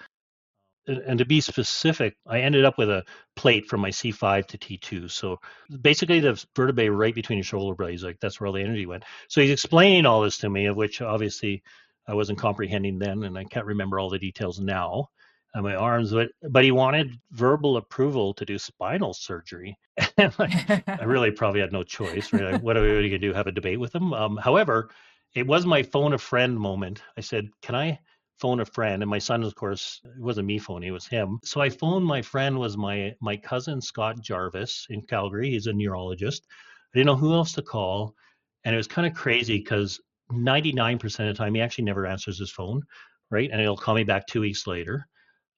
And, 0.86 0.98
and 0.98 1.18
to 1.18 1.24
be 1.24 1.40
specific, 1.40 2.16
I 2.26 2.40
ended 2.40 2.64
up 2.64 2.78
with 2.78 2.90
a 2.90 3.04
plate 3.36 3.66
from 3.66 3.80
my 3.80 3.90
C5 3.90 4.46
to 4.46 4.58
T2. 4.58 5.10
So 5.10 5.38
basically, 5.80 6.20
the 6.20 6.42
vertebrae 6.54 6.88
right 6.88 7.14
between 7.14 7.38
your 7.38 7.44
shoulder 7.44 7.74
blades, 7.74 8.02
like 8.02 8.20
that's 8.20 8.40
where 8.40 8.46
all 8.46 8.52
the 8.52 8.62
energy 8.62 8.86
went. 8.86 9.04
So 9.28 9.40
he's 9.40 9.50
explaining 9.50 10.06
all 10.06 10.22
this 10.22 10.38
to 10.38 10.50
me, 10.50 10.66
of 10.66 10.76
which 10.76 11.00
obviously 11.00 11.62
I 12.06 12.14
wasn't 12.14 12.38
comprehending 12.38 12.98
then, 12.98 13.24
and 13.24 13.38
I 13.38 13.44
can't 13.44 13.66
remember 13.66 13.98
all 13.98 14.10
the 14.10 14.18
details 14.18 14.60
now 14.60 15.08
on 15.54 15.62
my 15.62 15.74
arms, 15.74 16.12
but 16.12 16.30
but 16.50 16.64
he 16.64 16.70
wanted 16.70 17.18
verbal 17.30 17.76
approval 17.76 18.34
to 18.34 18.44
do 18.44 18.58
spinal 18.58 19.14
surgery. 19.14 19.78
I 20.18 21.04
really 21.04 21.30
probably 21.32 21.60
had 21.60 21.72
no 21.72 21.84
choice. 21.84 22.32
Right? 22.32 22.60
What 22.60 22.76
are 22.76 22.82
we 22.82 22.88
going 22.88 23.10
to 23.10 23.18
do? 23.18 23.32
Have 23.32 23.46
a 23.46 23.52
debate 23.52 23.80
with 23.80 23.94
him? 23.94 24.12
Um, 24.12 24.36
however, 24.36 24.90
it 25.34 25.46
was 25.46 25.66
my 25.66 25.82
phone 25.82 26.12
a 26.12 26.18
friend 26.18 26.58
moment. 26.58 27.02
I 27.16 27.20
said, 27.20 27.48
"Can 27.62 27.74
I 27.74 27.98
phone 28.40 28.60
a 28.60 28.64
friend? 28.64 29.02
And 29.02 29.10
my 29.10 29.18
son 29.18 29.42
of 29.42 29.54
course 29.54 30.00
it 30.04 30.20
wasn't 30.20 30.46
me 30.46 30.58
phoning 30.58 30.88
it 30.88 30.92
was 30.92 31.06
him. 31.06 31.38
So 31.44 31.60
i 31.60 31.70
phoned 31.70 32.04
my 32.04 32.22
friend 32.22 32.58
was 32.58 32.76
my 32.76 33.14
my 33.20 33.36
cousin 33.36 33.80
scott 33.80 34.20
jarvis 34.20 34.86
in 34.90 35.02
calgary. 35.02 35.50
He's 35.50 35.66
a 35.66 35.72
neurologist. 35.72 36.46
I 36.94 36.98
didn't 36.98 37.06
know 37.06 37.16
who 37.16 37.34
else 37.34 37.52
to 37.52 37.62
call. 37.62 38.14
And 38.64 38.74
it 38.74 38.78
was 38.78 38.88
kind 38.88 39.06
of 39.06 39.14
crazy 39.14 39.58
because 39.58 40.00
99% 40.32 41.04
of 41.04 41.26
the 41.26 41.34
time 41.34 41.54
he 41.54 41.60
actually 41.60 41.84
never 41.84 42.06
answers 42.06 42.38
his 42.38 42.50
phone 42.50 42.82
right? 43.30 43.50
And 43.50 43.60
he'll 43.60 43.76
call 43.76 43.94
me 43.94 44.04
back 44.04 44.26
two 44.26 44.40
weeks 44.40 44.66
later. 44.66 45.08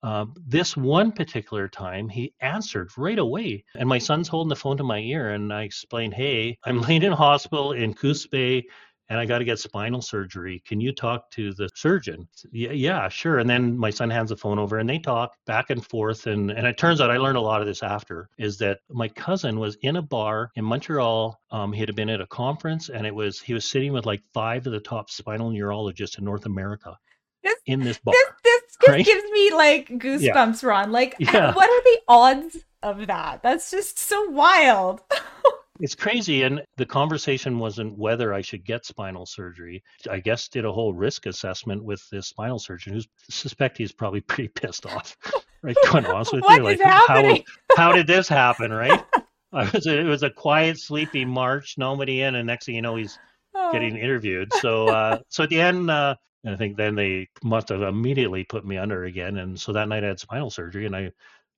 Uh, 0.03 0.27
this 0.47 0.77
one 0.77 1.11
particular 1.11 1.69
time 1.69 2.09
he 2.09 2.33
answered 2.41 2.91
right 2.97 3.19
away. 3.19 3.65
And 3.75 3.89
my 3.89 3.99
son's 3.99 4.29
holding 4.29 4.49
the 4.49 4.57
phone 4.57 4.77
to 4.77 4.85
my 4.85 4.99
ear 4.99 5.31
and 5.31 5.53
i 5.53 5.63
explained 5.63 6.15
hey 6.15 6.59
i'm 6.65 6.81
laying 6.87 7.03
in 7.03 7.13
hospital 7.13 7.73
in 7.73 7.95
coos 7.95 8.27
bay 8.27 8.65
and 9.09 9.21
I 9.21 9.27
got 9.27 9.39
to 9.39 9.45
get 9.45 9.59
spinal 9.59 10.03
surgery. 10.03 10.63
Can 10.67 10.81
you 10.81 10.93
talk 10.93 11.31
to 11.33 11.53
the 11.55 11.69
surgeon? 11.75 12.29
Yeah, 12.51 12.73
yeah, 12.73 13.09
sure. 13.09 13.39
And 13.39 13.49
then 13.49 13.77
my 13.77 13.91
son 13.91 14.11
hands 14.11 14.31
the 14.31 14.37
phone 14.37 14.59
over 14.59 14.79
and 14.79 14.89
they 14.89 14.99
talk 14.99 15.35
back 15.47 15.71
and 15.71 15.85
forth. 15.85 16.27
And, 16.27 16.51
and 16.51 16.67
it 16.67 16.77
turns 16.77 17.01
out 17.01 17.11
I 17.11 17.17
learned 17.17 17.39
a 17.39 17.41
lot 17.41 17.61
of 17.61 17.67
this 17.67 17.83
after 17.83 18.29
is 18.39 18.59
that 18.59 18.81
my 18.91 19.09
cousin 19.09 19.61
was 19.61 19.77
in 19.83 19.97
a 19.97 20.03
bar 20.03 20.51
in 20.57 20.65
Montreal. 20.65 21.41
Um, 21.51 21.73
he 21.73 21.81
had 21.81 21.95
been 21.95 22.09
at 22.09 22.21
a 22.21 22.27
conference 22.27 22.89
and 22.89 23.07
it 23.07 23.15
was, 23.15 23.41
he 23.41 23.55
was 23.55 23.65
sitting 23.65 23.93
with 23.93 24.07
like 24.07 24.23
five 24.35 24.67
of 24.67 24.73
the 24.73 24.81
top 24.81 25.11
spinal 25.11 25.51
neurologists 25.51 26.19
in 26.19 26.25
North 26.25 26.47
America 26.47 26.97
this, 27.43 27.57
in 27.67 27.81
this 27.81 27.99
bar. 27.99 28.15
This, 28.15 28.33
this 28.43 28.77
just 28.81 28.89
right? 28.89 29.05
gives 29.05 29.31
me 29.31 29.53
like 29.53 29.89
goosebumps, 29.89 30.63
yeah. 30.63 30.69
Ron. 30.69 30.93
Like, 30.93 31.15
yeah. 31.19 31.55
what 31.55 31.71
are 31.71 31.83
the 31.83 31.99
odds 32.09 32.59
of 32.83 33.07
that? 33.07 33.43
That's 33.43 33.71
just 33.71 33.99
so 33.99 34.31
wild. 34.31 35.01
It's 35.81 35.95
crazy. 35.95 36.43
And 36.43 36.63
the 36.77 36.87
conversation 36.87 37.59
wasn't 37.59 37.99
whether 37.99 38.33
I 38.33 38.41
should 38.41 38.65
get 38.65 38.87
spinal 38.87 39.27
surgery. 39.27 39.83
I 40.11 40.21
guess 40.21 40.49
did 40.49 40.65
a 40.65 40.73
whole 40.73 40.95
risk 40.95 41.27
assessment 41.27 41.85
with 41.85 42.03
this 42.11 42.29
spinal 42.29 42.59
surgeon 42.59 42.95
who 42.95 43.01
suspect 43.31 43.79
he's 43.79 43.93
probably 43.93 44.21
pretty 44.23 44.49
pissed 44.49 44.87
off. 44.87 45.17
Right. 45.63 45.77
Quite 45.87 46.07
honest 46.07 46.33
with 46.33 46.45
you. 46.49 46.63
Like 46.63 46.81
happening? 46.81 47.45
how, 47.77 47.89
how 47.89 47.93
did 47.93 48.07
this 48.07 48.29
happen? 48.29 48.73
Right. 48.73 49.05
was, 49.53 49.87
it 49.87 50.07
was 50.07 50.23
a 50.23 50.31
quiet, 50.31 50.79
sleepy 50.79 51.25
March, 51.25 51.77
nobody 51.79 52.23
in, 52.23 52.35
and 52.35 52.47
next 52.47 52.67
thing 52.67 52.75
you 52.75 52.83
know, 52.83 52.97
he's 52.97 53.19
oh. 53.55 53.73
getting 53.73 53.97
interviewed. 53.97 54.53
So, 54.55 54.89
uh, 54.89 55.19
so 55.29 55.45
at 55.45 55.51
the 55.51 55.61
end, 55.61 55.91
uh, 55.91 56.15
I 56.47 56.57
think 56.57 56.77
then 56.77 56.95
they 56.95 57.29
must 57.43 57.71
have 57.71 57.83
immediately 57.83 58.45
put 58.45 58.65
me 58.65 58.77
under 58.77 59.05
again, 59.05 59.39
and 59.39 59.59
so 59.59 59.73
that 59.73 59.89
night 59.89 60.05
I 60.05 60.09
had 60.09 60.21
spinal 60.21 60.51
surgery, 60.51 60.87
and 60.87 60.95
I 60.95 61.11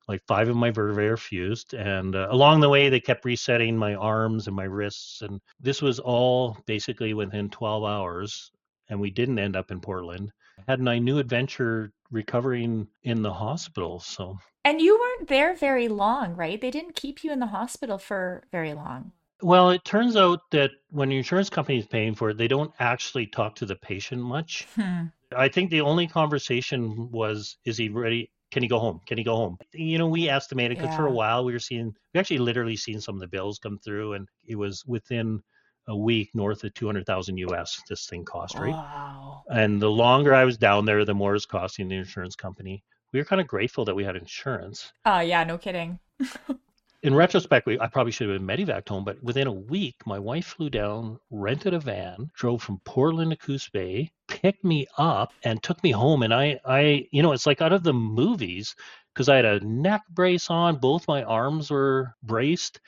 like 0.08 0.22
five 0.26 0.48
of 0.48 0.56
my 0.56 0.70
vertebrae 0.70 1.06
are 1.06 1.16
fused 1.16 1.74
and 1.74 2.16
uh, 2.16 2.28
along 2.30 2.60
the 2.60 2.68
way 2.68 2.88
they 2.88 3.00
kept 3.00 3.24
resetting 3.24 3.76
my 3.76 3.94
arms 3.94 4.46
and 4.46 4.56
my 4.56 4.64
wrists 4.64 5.22
and 5.22 5.40
this 5.60 5.82
was 5.82 5.98
all 5.98 6.56
basically 6.66 7.14
within 7.14 7.48
12 7.50 7.84
hours 7.84 8.50
and 8.88 8.98
we 8.98 9.10
didn't 9.10 9.38
end 9.38 9.54
up 9.54 9.70
in 9.70 9.80
portland 9.80 10.32
I 10.58 10.62
had 10.72 10.80
my 10.80 10.98
new 10.98 11.18
adventure 11.18 11.92
recovering 12.10 12.88
in 13.02 13.22
the 13.22 13.32
hospital 13.32 14.00
so 14.00 14.38
and 14.64 14.80
you 14.80 14.98
weren't 14.98 15.28
there 15.28 15.54
very 15.54 15.88
long 15.88 16.34
right 16.34 16.60
they 16.60 16.70
didn't 16.70 16.96
keep 16.96 17.22
you 17.22 17.30
in 17.30 17.38
the 17.38 17.46
hospital 17.46 17.98
for 17.98 18.44
very 18.50 18.74
long 18.74 19.12
well, 19.40 19.70
it 19.70 19.84
turns 19.84 20.16
out 20.16 20.50
that 20.50 20.72
when 20.90 21.10
your 21.10 21.18
insurance 21.18 21.48
company 21.48 21.78
is 21.78 21.86
paying 21.86 22.14
for 22.14 22.30
it, 22.30 22.38
they 22.38 22.48
don't 22.48 22.72
actually 22.80 23.26
talk 23.26 23.54
to 23.56 23.66
the 23.66 23.76
patient 23.76 24.20
much. 24.20 24.66
Hmm. 24.74 25.04
I 25.36 25.48
think 25.48 25.70
the 25.70 25.82
only 25.82 26.08
conversation 26.08 27.10
was, 27.12 27.56
is 27.64 27.76
he 27.76 27.88
ready? 27.88 28.30
Can 28.50 28.62
he 28.62 28.68
go 28.68 28.78
home? 28.78 29.00
Can 29.06 29.18
he 29.18 29.24
go 29.24 29.36
home? 29.36 29.58
You 29.72 29.98
know, 29.98 30.06
we 30.06 30.28
estimated 30.28 30.78
because 30.78 30.92
yeah. 30.92 30.96
for 30.96 31.06
a 31.06 31.12
while 31.12 31.44
we 31.44 31.52
were 31.52 31.58
seeing, 31.58 31.94
we 32.14 32.20
actually 32.20 32.38
literally 32.38 32.76
seen 32.76 33.00
some 33.00 33.14
of 33.14 33.20
the 33.20 33.28
bills 33.28 33.58
come 33.58 33.78
through, 33.78 34.14
and 34.14 34.28
it 34.46 34.56
was 34.56 34.84
within 34.86 35.42
a 35.88 35.96
week 35.96 36.30
north 36.34 36.64
of 36.64 36.74
200,000 36.74 37.38
US 37.38 37.80
this 37.88 38.06
thing 38.06 38.24
cost, 38.24 38.56
right? 38.56 38.72
Wow. 38.72 39.42
And 39.48 39.80
the 39.80 39.90
longer 39.90 40.34
I 40.34 40.44
was 40.44 40.58
down 40.58 40.84
there, 40.84 41.04
the 41.04 41.14
more 41.14 41.34
it's 41.34 41.46
costing 41.46 41.88
the 41.88 41.96
insurance 41.96 42.36
company. 42.36 42.84
We 43.12 43.18
were 43.18 43.24
kind 43.24 43.40
of 43.40 43.46
grateful 43.46 43.86
that 43.86 43.96
we 43.96 44.04
had 44.04 44.16
insurance. 44.16 44.92
Oh, 45.06 45.20
yeah, 45.20 45.44
no 45.44 45.56
kidding. 45.56 45.98
in 47.02 47.14
retrospect, 47.14 47.66
we, 47.66 47.78
I 47.78 47.86
probably 47.86 48.12
should 48.12 48.28
have 48.28 48.38
been 48.38 48.46
medevaced 48.46 48.88
home, 48.88 49.04
but 49.04 49.22
within 49.22 49.46
a 49.46 49.52
week, 49.52 49.94
my 50.04 50.18
wife 50.18 50.46
flew 50.46 50.68
down, 50.68 51.18
rented 51.30 51.74
a 51.74 51.78
van, 51.78 52.30
drove 52.34 52.62
from 52.62 52.80
Portland 52.84 53.30
to 53.30 53.36
Coos 53.36 53.68
Bay, 53.68 54.10
picked 54.26 54.64
me 54.64 54.86
up, 54.96 55.32
and 55.44 55.62
took 55.62 55.82
me 55.84 55.92
home. 55.92 56.24
And 56.24 56.34
I, 56.34 56.58
I, 56.64 57.06
you 57.12 57.22
know, 57.22 57.32
it's 57.32 57.46
like 57.46 57.62
out 57.62 57.72
of 57.72 57.84
the 57.84 57.92
movies 57.92 58.74
because 59.14 59.28
I 59.28 59.36
had 59.36 59.44
a 59.44 59.64
neck 59.64 60.02
brace 60.10 60.50
on, 60.50 60.76
both 60.76 61.06
my 61.06 61.22
arms 61.22 61.70
were 61.70 62.14
braced, 62.24 62.80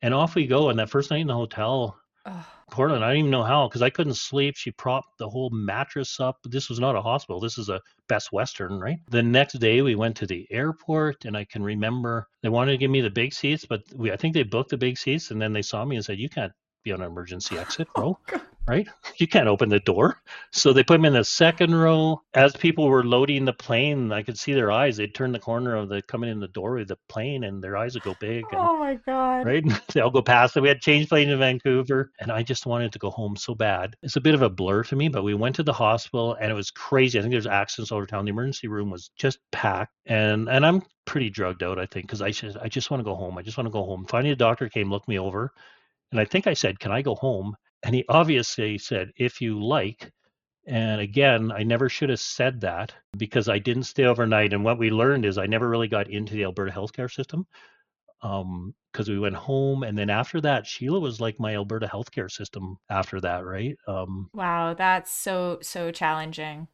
and 0.00 0.14
off 0.14 0.34
we 0.34 0.46
go. 0.46 0.70
And 0.70 0.78
that 0.78 0.90
first 0.90 1.10
night 1.10 1.20
in 1.20 1.26
the 1.26 1.34
hotel, 1.34 1.99
Portland. 2.70 3.04
I 3.04 3.08
don't 3.08 3.18
even 3.18 3.30
know 3.30 3.42
how 3.42 3.68
because 3.68 3.82
I 3.82 3.90
couldn't 3.90 4.14
sleep. 4.14 4.56
She 4.56 4.70
propped 4.70 5.18
the 5.18 5.28
whole 5.28 5.50
mattress 5.50 6.20
up. 6.20 6.36
This 6.44 6.68
was 6.68 6.78
not 6.78 6.96
a 6.96 7.02
hospital. 7.02 7.40
This 7.40 7.58
is 7.58 7.68
a 7.68 7.80
Best 8.08 8.32
Western, 8.32 8.78
right? 8.78 8.98
The 9.10 9.22
next 9.22 9.54
day 9.54 9.82
we 9.82 9.94
went 9.94 10.16
to 10.18 10.26
the 10.26 10.46
airport, 10.50 11.24
and 11.24 11.36
I 11.36 11.44
can 11.44 11.62
remember 11.62 12.28
they 12.42 12.48
wanted 12.48 12.72
to 12.72 12.78
give 12.78 12.90
me 12.90 13.00
the 13.00 13.10
big 13.10 13.32
seats, 13.32 13.66
but 13.66 13.82
we 13.94 14.12
I 14.12 14.16
think 14.16 14.34
they 14.34 14.42
booked 14.42 14.70
the 14.70 14.76
big 14.76 14.98
seats, 14.98 15.30
and 15.30 15.40
then 15.40 15.52
they 15.52 15.62
saw 15.62 15.84
me 15.84 15.96
and 15.96 16.04
said, 16.04 16.18
"You 16.18 16.28
can't 16.28 16.52
be 16.82 16.92
on 16.92 17.00
an 17.00 17.06
emergency 17.06 17.58
exit, 17.58 17.88
oh, 17.96 18.00
row, 18.02 18.18
Oh, 18.32 18.40
right? 18.68 18.88
You 19.16 19.26
can't 19.26 19.48
open 19.48 19.68
the 19.68 19.80
door. 19.80 20.22
So 20.52 20.72
they 20.72 20.84
put 20.84 21.00
him 21.00 21.04
in 21.04 21.14
the 21.14 21.24
second 21.24 21.74
row. 21.74 22.22
As 22.34 22.54
people 22.54 22.88
were 22.88 23.04
loading 23.04 23.44
the 23.44 23.52
plane, 23.52 24.12
I 24.12 24.22
could 24.22 24.38
see 24.38 24.52
their 24.52 24.70
eyes. 24.70 24.96
They'd 24.96 25.14
turn 25.14 25.32
the 25.32 25.38
corner 25.38 25.74
of 25.74 25.88
the 25.88 26.02
coming 26.02 26.30
in 26.30 26.40
the 26.40 26.48
doorway 26.48 26.82
of 26.82 26.88
the 26.88 26.98
plane 27.08 27.44
and 27.44 27.62
their 27.62 27.76
eyes 27.76 27.94
would 27.94 28.04
go 28.04 28.14
big. 28.20 28.44
And, 28.52 28.60
oh 28.60 28.76
my 28.76 28.94
God. 28.94 29.46
Right? 29.46 29.64
they 29.92 30.00
all 30.00 30.10
go 30.10 30.22
past 30.22 30.56
it. 30.56 30.60
We 30.60 30.68
had 30.68 30.80
change 30.80 31.08
plane 31.08 31.30
in 31.30 31.38
Vancouver 31.38 32.12
and 32.20 32.30
I 32.30 32.42
just 32.42 32.66
wanted 32.66 32.92
to 32.92 32.98
go 32.98 33.10
home 33.10 33.36
so 33.36 33.54
bad. 33.54 33.96
It's 34.02 34.16
a 34.16 34.20
bit 34.20 34.34
of 34.34 34.42
a 34.42 34.50
blur 34.50 34.84
to 34.84 34.96
me, 34.96 35.08
but 35.08 35.24
we 35.24 35.34
went 35.34 35.56
to 35.56 35.62
the 35.62 35.72
hospital 35.72 36.36
and 36.40 36.50
it 36.50 36.54
was 36.54 36.70
crazy. 36.70 37.18
I 37.18 37.22
think 37.22 37.32
there's 37.32 37.46
accidents 37.46 37.90
all 37.90 37.98
over 37.98 38.06
town. 38.06 38.24
The 38.24 38.30
emergency 38.30 38.68
room 38.68 38.90
was 38.90 39.10
just 39.16 39.38
packed. 39.50 39.92
And 40.06 40.48
and 40.48 40.64
I'm 40.64 40.82
pretty 41.06 41.30
drugged 41.30 41.62
out, 41.62 41.78
I 41.78 41.86
think, 41.86 42.06
because 42.06 42.22
I 42.22 42.30
just 42.30 42.56
I 42.56 42.68
just 42.68 42.90
want 42.90 43.00
to 43.00 43.04
go 43.04 43.16
home. 43.16 43.36
I 43.36 43.42
just 43.42 43.56
want 43.56 43.66
to 43.66 43.72
go 43.72 43.84
home. 43.84 44.06
Finally 44.06 44.30
the 44.30 44.36
doctor 44.36 44.68
came, 44.68 44.90
looked 44.90 45.08
me 45.08 45.18
over, 45.18 45.52
and 46.10 46.20
I 46.20 46.24
think 46.24 46.46
I 46.46 46.54
said, 46.54 46.80
Can 46.80 46.92
I 46.92 47.02
go 47.02 47.14
home? 47.14 47.56
And 47.82 47.94
he 47.94 48.04
obviously 48.08 48.78
said, 48.78 49.10
if 49.16 49.40
you 49.40 49.62
like. 49.64 50.10
And 50.66 51.00
again, 51.00 51.50
I 51.50 51.62
never 51.62 51.88
should 51.88 52.10
have 52.10 52.20
said 52.20 52.60
that 52.60 52.94
because 53.16 53.48
I 53.48 53.58
didn't 53.58 53.84
stay 53.84 54.04
overnight. 54.04 54.52
And 54.52 54.64
what 54.64 54.78
we 54.78 54.90
learned 54.90 55.24
is 55.24 55.38
I 55.38 55.46
never 55.46 55.68
really 55.68 55.88
got 55.88 56.10
into 56.10 56.34
the 56.34 56.44
Alberta 56.44 56.70
healthcare 56.70 57.10
system 57.10 57.46
because 58.20 58.42
um, 58.42 58.74
we 59.08 59.18
went 59.18 59.34
home. 59.34 59.82
And 59.82 59.96
then 59.96 60.10
after 60.10 60.40
that, 60.42 60.66
Sheila 60.66 61.00
was 61.00 61.20
like 61.20 61.40
my 61.40 61.54
Alberta 61.54 61.86
healthcare 61.86 62.30
system 62.30 62.76
after 62.90 63.20
that, 63.22 63.46
right? 63.46 63.76
Um, 63.88 64.28
wow, 64.34 64.74
that's 64.74 65.10
so, 65.10 65.58
so 65.62 65.90
challenging. 65.90 66.68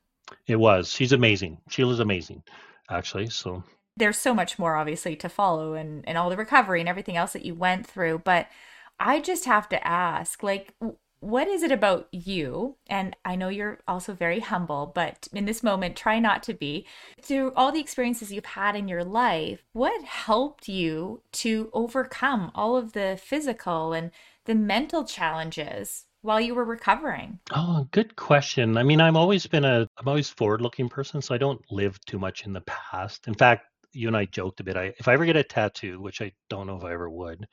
It 0.49 0.57
was. 0.57 0.91
She's 0.91 1.13
amazing. 1.13 1.59
Sheila's 1.69 2.01
amazing, 2.01 2.43
actually. 2.91 3.31
So 3.31 3.63
there's 3.97 4.19
so 4.19 4.35
much 4.35 4.59
more 4.59 4.75
obviously 4.75 5.15
to 5.17 5.29
follow 5.29 5.75
and, 5.75 6.07
and 6.09 6.19
all 6.19 6.29
the 6.29 6.37
recovery 6.37 6.81
and 6.81 6.89
everything 6.89 7.17
else 7.17 7.33
that 7.33 7.45
you 7.45 7.55
went 7.55 7.87
through. 7.87 8.23
But 8.25 8.49
I 8.99 9.21
just 9.21 9.45
have 9.45 9.69
to 9.71 9.87
ask, 9.87 10.43
like, 10.43 10.75
what 11.21 11.49
is 11.49 11.63
it 11.63 11.73
about 11.73 12.09
you? 12.13 12.77
And 12.87 13.17
I 13.25 13.37
know 13.37 13.49
you're 13.49 13.81
also 13.89 14.13
very 14.13 14.41
humble, 14.41 14.93
but 14.95 15.29
in 15.33 15.45
this 15.45 15.63
moment, 15.63 15.97
try 15.97 16.19
not 16.19 16.43
to 16.45 16.55
be. 16.55 16.87
Through 17.21 17.53
all 17.55 17.73
the 17.73 17.81
experiences 17.81 18.33
you've 18.33 18.45
had 18.45 18.77
in 18.77 18.87
your 18.87 19.05
life, 19.05 19.65
what 19.73 20.05
helped 20.05 20.69
you 20.69 21.23
to 21.33 21.71
overcome 21.73 22.53
all 22.55 22.77
of 22.77 22.93
the 22.93 23.19
physical 23.23 23.93
and 23.93 24.11
the 24.45 24.55
mental 24.55 25.05
challenges 25.05 26.05
while 26.23 26.41
you 26.41 26.55
were 26.55 26.65
recovering? 26.65 27.41
Oh, 27.55 27.89
good 27.91 28.17
question. 28.17 28.77
I 28.77 28.83
mean, 28.83 29.01
I've 29.01 29.17
always 29.17 29.47
been 29.47 29.65
a 29.65 29.89
I'm 29.99 30.09
always 30.09 30.31
forward-looking 30.31 30.89
person, 30.89 31.23
so 31.23 31.35
I 31.35 31.39
don't 31.39 31.61
live 31.71 31.99
too 32.05 32.19
much 32.19 32.47
in 32.47 32.53
the 32.53 32.63
past. 32.63 33.27
In 33.27 33.35
fact, 33.35 33.67
you 33.93 34.09
and 34.09 34.17
I 34.17 34.27
joked 34.27 34.61
a 34.61 34.65
bit. 34.65 34.77
I 34.77 34.93
if 34.99 35.09
I 35.09 35.15
ever 35.15 35.25
get 35.25 35.37
a 35.37 35.43
tattoo, 35.43 36.01
which 36.01 36.21
I 36.21 36.33
don't 36.51 36.67
know 36.67 36.77
if 36.77 36.85
I 36.85 36.93
ever 36.93 37.09
would, 37.09 37.47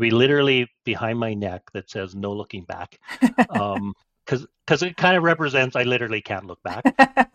be 0.00 0.10
literally 0.10 0.68
behind 0.84 1.18
my 1.18 1.34
neck 1.34 1.62
that 1.72 1.90
says 1.90 2.14
no 2.14 2.32
looking 2.32 2.64
back 2.64 2.98
um 3.50 3.94
because 4.24 4.46
because 4.66 4.82
it 4.82 4.96
kind 4.96 5.16
of 5.16 5.22
represents 5.22 5.76
i 5.76 5.82
literally 5.82 6.20
can't 6.20 6.46
look 6.46 6.62
back 6.62 6.84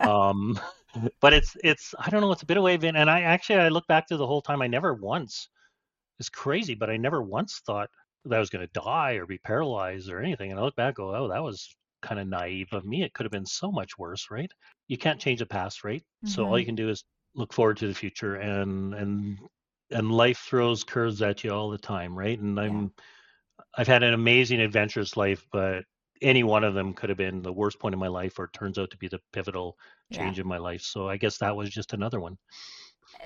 um 0.00 0.58
but 1.20 1.32
it's 1.32 1.56
it's 1.62 1.94
i 1.98 2.10
don't 2.10 2.20
know 2.20 2.32
it's 2.32 2.42
a 2.42 2.46
bit 2.46 2.56
of 2.56 2.62
way 2.62 2.74
and 2.74 3.10
i 3.10 3.22
actually 3.22 3.56
i 3.56 3.68
look 3.68 3.86
back 3.86 4.06
to 4.06 4.16
the 4.16 4.26
whole 4.26 4.42
time 4.42 4.62
i 4.62 4.66
never 4.66 4.94
once 4.94 5.48
it's 6.18 6.28
crazy 6.28 6.74
but 6.74 6.90
i 6.90 6.96
never 6.96 7.22
once 7.22 7.60
thought 7.66 7.90
that 8.24 8.36
i 8.36 8.40
was 8.40 8.50
going 8.50 8.66
to 8.66 8.80
die 8.80 9.12
or 9.12 9.26
be 9.26 9.38
paralyzed 9.38 10.10
or 10.10 10.20
anything 10.20 10.50
and 10.50 10.58
i 10.58 10.62
look 10.62 10.76
back 10.76 10.94
go 10.94 11.14
oh 11.14 11.28
that 11.28 11.42
was 11.42 11.74
kind 12.02 12.20
of 12.20 12.28
naive 12.28 12.68
of 12.72 12.84
me 12.84 13.02
it 13.02 13.12
could 13.12 13.24
have 13.24 13.32
been 13.32 13.46
so 13.46 13.70
much 13.70 13.98
worse 13.98 14.28
right 14.30 14.50
you 14.88 14.96
can't 14.96 15.20
change 15.20 15.40
the 15.40 15.46
past 15.46 15.84
right 15.84 16.02
mm-hmm. 16.02 16.28
so 16.28 16.42
all 16.42 16.50
mm-hmm. 16.50 16.58
you 16.58 16.66
can 16.66 16.74
do 16.74 16.88
is 16.88 17.04
look 17.34 17.52
forward 17.52 17.76
to 17.76 17.88
the 17.88 17.94
future 17.94 18.36
and 18.36 18.94
and 18.94 19.38
and 19.90 20.10
life 20.10 20.38
throws 20.38 20.84
curves 20.84 21.22
at 21.22 21.44
you 21.44 21.50
all 21.50 21.70
the 21.70 21.78
time, 21.78 22.16
right? 22.16 22.38
And 22.38 22.58
I'm. 22.58 22.92
I've 23.78 23.86
had 23.86 24.02
an 24.02 24.14
amazing 24.14 24.60
adventurous 24.60 25.18
life, 25.18 25.44
but 25.52 25.84
any 26.22 26.42
one 26.42 26.64
of 26.64 26.74
them 26.74 26.94
could 26.94 27.10
have 27.10 27.18
been 27.18 27.42
the 27.42 27.52
worst 27.52 27.78
point 27.78 27.92
in 27.92 27.98
my 27.98 28.08
life 28.08 28.38
or 28.38 28.48
turns 28.48 28.78
out 28.78 28.90
to 28.90 28.96
be 28.96 29.08
the 29.08 29.20
pivotal 29.32 29.76
change 30.12 30.38
yeah. 30.38 30.42
in 30.42 30.48
my 30.48 30.58
life. 30.58 30.82
So 30.82 31.08
I 31.08 31.16
guess 31.16 31.38
that 31.38 31.56
was 31.56 31.70
just 31.70 31.92
another 31.92 32.20
one. 32.20 32.38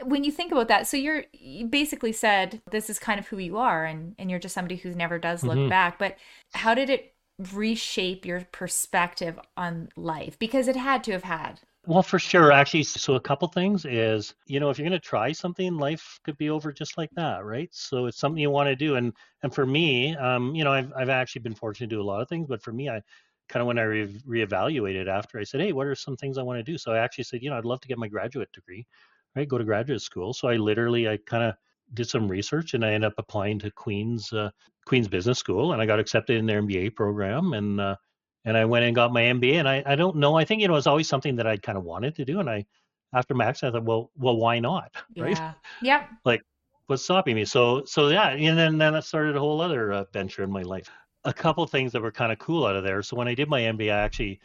When 0.03 0.25
you 0.25 0.33
think 0.33 0.53
about 0.53 0.69
that, 0.69 0.87
so 0.87 0.97
you're 0.97 1.25
you 1.33 1.67
basically 1.67 2.13
said 2.13 2.61
this 2.71 2.91
is 2.91 2.99
kind 2.99 3.19
of 3.19 3.27
who 3.29 3.39
you 3.39 3.59
are 3.59 3.85
and 3.85 4.15
and 4.19 4.31
you're 4.31 4.39
just 4.39 4.55
somebody 4.55 4.77
who 4.77 4.95
never 4.95 5.19
does 5.19 5.43
look 5.43 5.57
mm-hmm. 5.57 5.69
back, 5.69 5.99
but 5.99 6.17
how 6.53 6.75
did 6.75 6.91
it 6.91 7.15
reshape 7.53 8.27
your 8.27 8.47
perspective 8.53 9.39
on 9.57 9.89
life 9.97 10.39
because 10.39 10.69
it 10.69 10.77
had 10.77 11.03
to 11.05 11.13
have 11.13 11.25
had 11.25 11.61
Well, 11.87 12.03
for 12.03 12.19
sure. 12.19 12.53
Actually, 12.53 12.83
so 12.85 13.15
a 13.15 13.21
couple 13.21 13.49
things 13.49 13.87
is, 13.87 14.35
you 14.47 14.61
know, 14.61 14.69
if 14.69 14.79
you're 14.79 14.87
going 14.89 15.01
to 15.01 15.05
try 15.07 15.33
something, 15.33 15.77
life 15.79 16.21
could 16.25 16.37
be 16.37 16.51
over 16.51 16.73
just 16.73 16.99
like 16.99 17.11
that, 17.17 17.45
right? 17.45 17.71
So 17.73 18.07
it's 18.07 18.19
something 18.19 18.41
you 18.41 18.51
want 18.51 18.69
to 18.69 18.77
do. 18.77 18.97
And 18.97 19.15
and 19.43 19.55
for 19.55 19.65
me, 19.65 20.15
um, 20.17 20.55
you 20.55 20.63
know, 20.63 20.73
I've 20.73 20.93
I've 20.95 21.09
actually 21.09 21.41
been 21.43 21.55
fortunate 21.55 21.89
to 21.89 21.97
do 21.97 22.03
a 22.03 22.05
lot 22.05 22.21
of 22.21 22.29
things, 22.29 22.47
but 22.49 22.63
for 22.63 22.73
me, 22.73 22.89
I 22.91 23.01
kind 23.49 23.63
of 23.63 23.67
when 23.67 23.79
I 23.79 23.83
re- 23.83 24.21
reevaluated 24.29 25.09
after, 25.09 25.39
I 25.39 25.45
said, 25.45 25.61
hey, 25.63 25.73
what 25.73 25.87
are 25.87 25.95
some 25.95 26.17
things 26.17 26.37
I 26.39 26.43
want 26.43 26.59
to 26.59 26.63
do? 26.63 26.77
So 26.77 26.93
I 26.93 26.99
actually 26.99 27.25
said, 27.25 27.43
you 27.43 27.49
know, 27.51 27.57
I'd 27.57 27.65
love 27.65 27.81
to 27.81 27.89
get 27.89 27.99
my 27.99 28.09
graduate 28.09 28.53
degree, 28.53 28.87
right? 29.35 29.49
Go 29.49 29.57
to 29.59 29.65
graduate 29.65 30.03
school. 30.03 30.35
So 30.35 30.49
I 30.49 30.57
literally, 30.57 31.09
I 31.09 31.17
kind 31.27 31.45
of 31.45 31.55
did 31.95 32.09
some 32.09 32.29
research 32.29 32.75
and 32.75 32.85
I 32.85 32.93
ended 32.93 33.09
up 33.09 33.15
applying 33.19 33.59
to 33.61 33.71
Queen's 33.71 34.33
uh, 34.35 34.51
Queen's 34.87 35.09
Business 35.09 35.39
School, 35.39 35.73
and 35.73 35.81
I 35.83 35.87
got 35.87 35.99
accepted 35.99 36.37
in 36.37 36.47
their 36.47 36.59
MBA 36.59 36.91
program, 36.91 37.55
and 37.55 37.81
uh, 37.81 37.97
and 38.45 38.57
I 38.57 38.65
went 38.65 38.85
and 38.85 38.95
got 38.95 39.13
my 39.13 39.23
MBA. 39.23 39.55
And 39.55 39.69
I, 39.69 39.83
I 39.87 39.95
don't 39.97 40.17
know. 40.17 40.37
I 40.37 40.45
think 40.45 40.63
you 40.63 40.69
know 40.69 40.77
it's 40.77 40.87
always 40.87 41.09
something 41.09 41.37
that 41.37 41.47
I 41.47 41.57
kind 41.57 41.79
of 41.79 41.85
wanted 41.85 42.15
to 42.17 42.25
do. 42.25 42.41
And 42.41 42.49
I 42.49 42.65
after 43.13 43.35
Max, 43.35 43.63
I 43.63 43.71
thought, 43.71 43.85
well, 43.85 44.11
well, 44.17 44.37
why 44.37 44.59
not? 44.59 44.95
Right? 45.17 45.37
Yeah. 45.37 45.53
Yep. 45.83 46.09
like, 46.25 46.43
what's 46.87 47.03
stopping 47.03 47.35
me? 47.35 47.45
So 47.45 47.85
so 47.85 48.09
yeah, 48.09 48.31
and 48.31 48.59
then 48.59 48.79
then 48.79 48.95
I 48.95 49.01
started 49.01 49.37
a 49.37 49.41
whole 49.41 49.61
other 49.61 49.93
uh, 49.93 50.05
venture 50.13 50.43
in 50.43 50.51
my 50.51 50.63
life. 50.63 50.91
A 51.25 51.33
couple 51.33 51.67
things 51.67 51.93
that 51.93 52.03
were 52.03 52.13
kind 52.13 52.33
of 52.33 52.39
cool 52.39 52.67
out 52.67 52.77
of 52.77 52.85
there. 52.85 53.03
So 53.03 53.17
when 53.17 53.29
I 53.29 53.35
did 53.35 53.49
my 53.49 53.61
MBA, 53.61 53.93
I 53.93 53.99
actually 53.99 54.41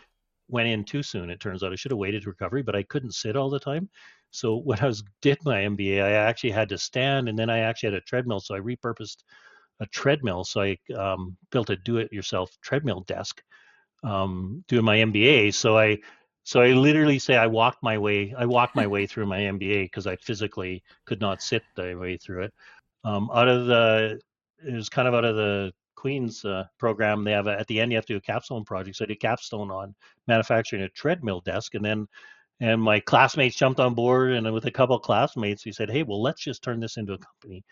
went 0.49 0.67
in 0.67 0.83
too 0.83 1.01
soon. 1.01 1.29
It 1.29 1.39
turns 1.39 1.63
out 1.63 1.71
I 1.71 1.75
should 1.75 1.91
have 1.91 1.97
waited 1.97 2.23
to 2.23 2.29
recovery, 2.29 2.63
but 2.63 2.75
I 2.75 2.83
couldn't 2.83 3.13
sit 3.13 3.35
all 3.35 3.49
the 3.49 3.59
time. 3.59 3.89
So 4.31 4.57
when 4.57 4.79
I 4.79 4.87
was 4.87 5.03
did 5.21 5.37
my 5.45 5.61
MBA, 5.61 6.03
I 6.03 6.11
actually 6.11 6.51
had 6.51 6.69
to 6.69 6.77
stand, 6.77 7.29
and 7.29 7.39
then 7.39 7.49
I 7.49 7.59
actually 7.59 7.91
had 7.93 8.01
a 8.01 8.01
treadmill. 8.01 8.41
So 8.41 8.55
I 8.55 8.59
repurposed 8.59 9.23
a 9.79 9.85
treadmill. 9.87 10.43
So 10.43 10.61
I 10.61 10.77
um, 10.97 11.37
built 11.51 11.69
a 11.69 11.77
do-it-yourself 11.77 12.51
treadmill 12.61 13.01
desk 13.01 13.41
um, 14.05 14.63
doing 14.67 14.85
my 14.85 14.97
MBA. 14.97 15.53
So 15.53 15.77
I 15.77 15.97
so 16.43 16.61
I 16.61 16.67
literally 16.73 17.17
say 17.19 17.35
I 17.35 17.47
walked 17.47 17.81
my 17.81 17.97
way. 17.97 18.33
I 18.37 18.45
walked 18.45 18.75
my 18.75 18.85
way 18.85 19.07
through 19.07 19.25
my 19.25 19.39
MBA 19.39 19.85
because 19.85 20.05
I 20.05 20.15
physically 20.17 20.83
could 21.05 21.19
not 21.19 21.41
sit 21.41 21.63
the 21.75 21.95
way 21.95 22.17
through 22.17 22.43
it. 22.43 22.53
Um, 23.03 23.29
out 23.33 23.47
of 23.47 23.65
the 23.65 24.19
it 24.65 24.73
was 24.73 24.89
kind 24.89 25.07
of 25.07 25.13
out 25.13 25.25
of 25.25 25.35
the 25.35 25.73
Queen's 25.95 26.45
uh, 26.45 26.65
program. 26.77 27.23
They 27.23 27.31
have 27.31 27.47
a, 27.47 27.59
at 27.59 27.67
the 27.67 27.79
end 27.79 27.91
you 27.91 27.97
have 27.97 28.05
to 28.05 28.13
do 28.13 28.17
a 28.17 28.21
capstone 28.21 28.63
project. 28.63 28.97
So 28.97 29.05
I 29.05 29.07
did 29.07 29.19
capstone 29.19 29.71
on 29.71 29.95
manufacturing 30.27 30.83
a 30.83 30.89
treadmill 30.89 31.41
desk, 31.41 31.73
and 31.73 31.83
then 31.83 32.07
and 32.61 32.81
my 32.81 32.99
classmates 32.99 33.55
jumped 33.55 33.79
on 33.79 33.95
board, 33.95 34.31
and 34.31 34.51
with 34.53 34.65
a 34.65 34.71
couple 34.71 34.97
classmates, 34.99 35.65
we 35.65 35.71
said, 35.71 35.89
"Hey, 35.89 36.03
well, 36.03 36.21
let's 36.21 36.41
just 36.41 36.63
turn 36.63 36.79
this 36.79 36.97
into 36.97 37.13
a 37.13 37.17
company." 37.17 37.63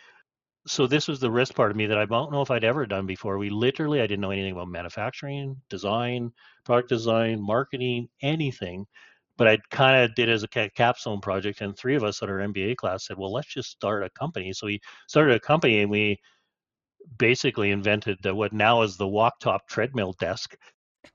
So 0.65 0.87
this 0.87 1.07
was 1.07 1.19
the 1.19 1.31
risk 1.31 1.55
part 1.55 1.71
of 1.71 1.77
me 1.77 1.85
that 1.87 1.97
I 1.97 2.05
don't 2.05 2.31
know 2.31 2.41
if 2.41 2.51
I'd 2.51 2.63
ever 2.63 2.85
done 2.85 3.05
before. 3.05 3.37
We 3.37 3.49
literally, 3.49 3.99
I 3.99 4.07
didn't 4.07 4.21
know 4.21 4.31
anything 4.31 4.53
about 4.53 4.69
manufacturing, 4.69 5.57
design, 5.69 6.31
product 6.63 6.89
design, 6.89 7.41
marketing, 7.41 8.07
anything. 8.21 8.85
But 9.35 9.47
I 9.47 9.57
kind 9.71 10.03
of 10.03 10.15
did 10.15 10.29
as 10.29 10.43
a 10.43 10.47
capstone 10.47 11.19
project, 11.19 11.61
and 11.61 11.75
three 11.75 11.95
of 11.95 12.03
us 12.03 12.21
at 12.21 12.29
our 12.29 12.37
MBA 12.37 12.77
class 12.77 13.07
said, 13.07 13.17
"Well, 13.17 13.33
let's 13.33 13.51
just 13.51 13.71
start 13.71 14.03
a 14.03 14.09
company." 14.11 14.53
So 14.53 14.67
we 14.67 14.79
started 15.07 15.35
a 15.35 15.39
company, 15.39 15.81
and 15.81 15.89
we 15.89 16.19
basically 17.17 17.71
invented 17.71 18.19
the, 18.21 18.35
what 18.35 18.53
now 18.53 18.83
is 18.83 18.95
the 18.95 19.07
walk 19.07 19.39
top 19.39 19.67
treadmill 19.67 20.13
desk. 20.19 20.55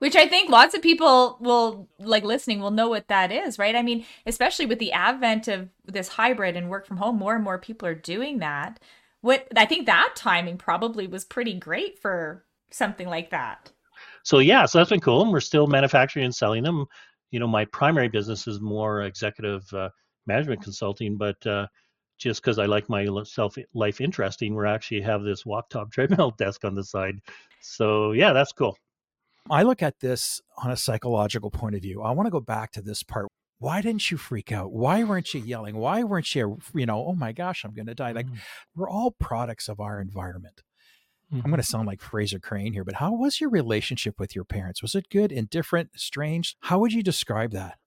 Which 0.00 0.16
I 0.16 0.26
think 0.26 0.50
lots 0.50 0.74
of 0.74 0.82
people 0.82 1.38
will 1.40 1.88
like 2.00 2.24
listening 2.24 2.60
will 2.60 2.72
know 2.72 2.88
what 2.88 3.08
that 3.08 3.30
is, 3.32 3.58
right? 3.58 3.76
I 3.76 3.82
mean, 3.82 4.04
especially 4.26 4.66
with 4.66 4.80
the 4.80 4.92
advent 4.92 5.46
of 5.48 5.68
this 5.84 6.08
hybrid 6.08 6.56
and 6.56 6.68
work 6.68 6.86
from 6.86 6.98
home, 6.98 7.18
more 7.18 7.36
and 7.36 7.44
more 7.44 7.58
people 7.58 7.88
are 7.88 7.94
doing 7.94 8.40
that 8.40 8.80
what 9.20 9.48
I 9.56 9.66
think 9.66 9.86
that 9.86 10.12
timing 10.14 10.58
probably 10.58 11.06
was 11.06 11.24
pretty 11.24 11.54
great 11.54 11.98
for 11.98 12.44
something 12.70 13.08
like 13.08 13.30
that. 13.30 13.72
So 14.22 14.38
yeah, 14.38 14.66
so 14.66 14.78
that's 14.78 14.90
been 14.90 15.00
cool. 15.00 15.22
And 15.22 15.32
we're 15.32 15.40
still 15.40 15.66
manufacturing 15.66 16.24
and 16.24 16.34
selling 16.34 16.62
them. 16.62 16.86
You 17.30 17.40
know, 17.40 17.46
my 17.46 17.64
primary 17.66 18.08
business 18.08 18.46
is 18.46 18.60
more 18.60 19.02
executive 19.02 19.72
uh, 19.72 19.90
management 20.26 20.62
consulting, 20.62 21.16
but 21.16 21.44
uh, 21.46 21.66
just 22.18 22.42
because 22.42 22.58
I 22.58 22.66
like 22.66 22.88
my 22.88 23.06
self 23.24 23.56
life 23.74 24.00
interesting, 24.00 24.54
we 24.54 24.66
actually 24.66 25.00
have 25.02 25.22
this 25.22 25.44
walk 25.46 25.68
top 25.70 25.90
treadmill 25.92 26.32
desk 26.32 26.64
on 26.64 26.74
the 26.74 26.84
side. 26.84 27.16
So 27.60 28.12
yeah, 28.12 28.32
that's 28.32 28.52
cool. 28.52 28.76
I 29.50 29.62
look 29.62 29.82
at 29.82 29.98
this 30.00 30.40
on 30.58 30.70
a 30.70 30.76
psychological 30.76 31.50
point 31.50 31.74
of 31.74 31.80
view. 31.80 32.02
I 32.02 32.10
want 32.10 32.26
to 32.26 32.30
go 32.30 32.40
back 32.40 32.72
to 32.72 32.82
this 32.82 33.02
part 33.02 33.26
why 33.58 33.80
didn't 33.80 34.10
you 34.10 34.16
freak 34.16 34.52
out? 34.52 34.72
Why 34.72 35.02
weren't 35.02 35.34
you 35.34 35.40
yelling? 35.40 35.76
Why 35.76 36.04
weren't 36.04 36.34
you, 36.34 36.58
you 36.74 36.86
know, 36.86 37.04
oh 37.06 37.14
my 37.14 37.32
gosh, 37.32 37.64
I'm 37.64 37.74
going 37.74 37.86
to 37.86 37.94
die? 37.94 38.12
Like, 38.12 38.26
mm-hmm. 38.26 38.36
we're 38.76 38.88
all 38.88 39.10
products 39.10 39.68
of 39.68 39.80
our 39.80 40.00
environment. 40.00 40.62
Mm-hmm. 41.32 41.42
I'm 41.44 41.50
going 41.50 41.60
to 41.60 41.66
sound 41.66 41.86
like 41.86 42.00
Frasier 42.00 42.40
Crane 42.40 42.72
here, 42.72 42.84
but 42.84 42.94
how 42.94 43.12
was 43.12 43.40
your 43.40 43.50
relationship 43.50 44.18
with 44.18 44.34
your 44.34 44.44
parents? 44.44 44.80
Was 44.80 44.94
it 44.94 45.10
good, 45.10 45.32
indifferent, 45.32 45.90
strange? 45.96 46.56
How 46.60 46.78
would 46.78 46.92
you 46.92 47.02
describe 47.02 47.50
that? 47.52 47.78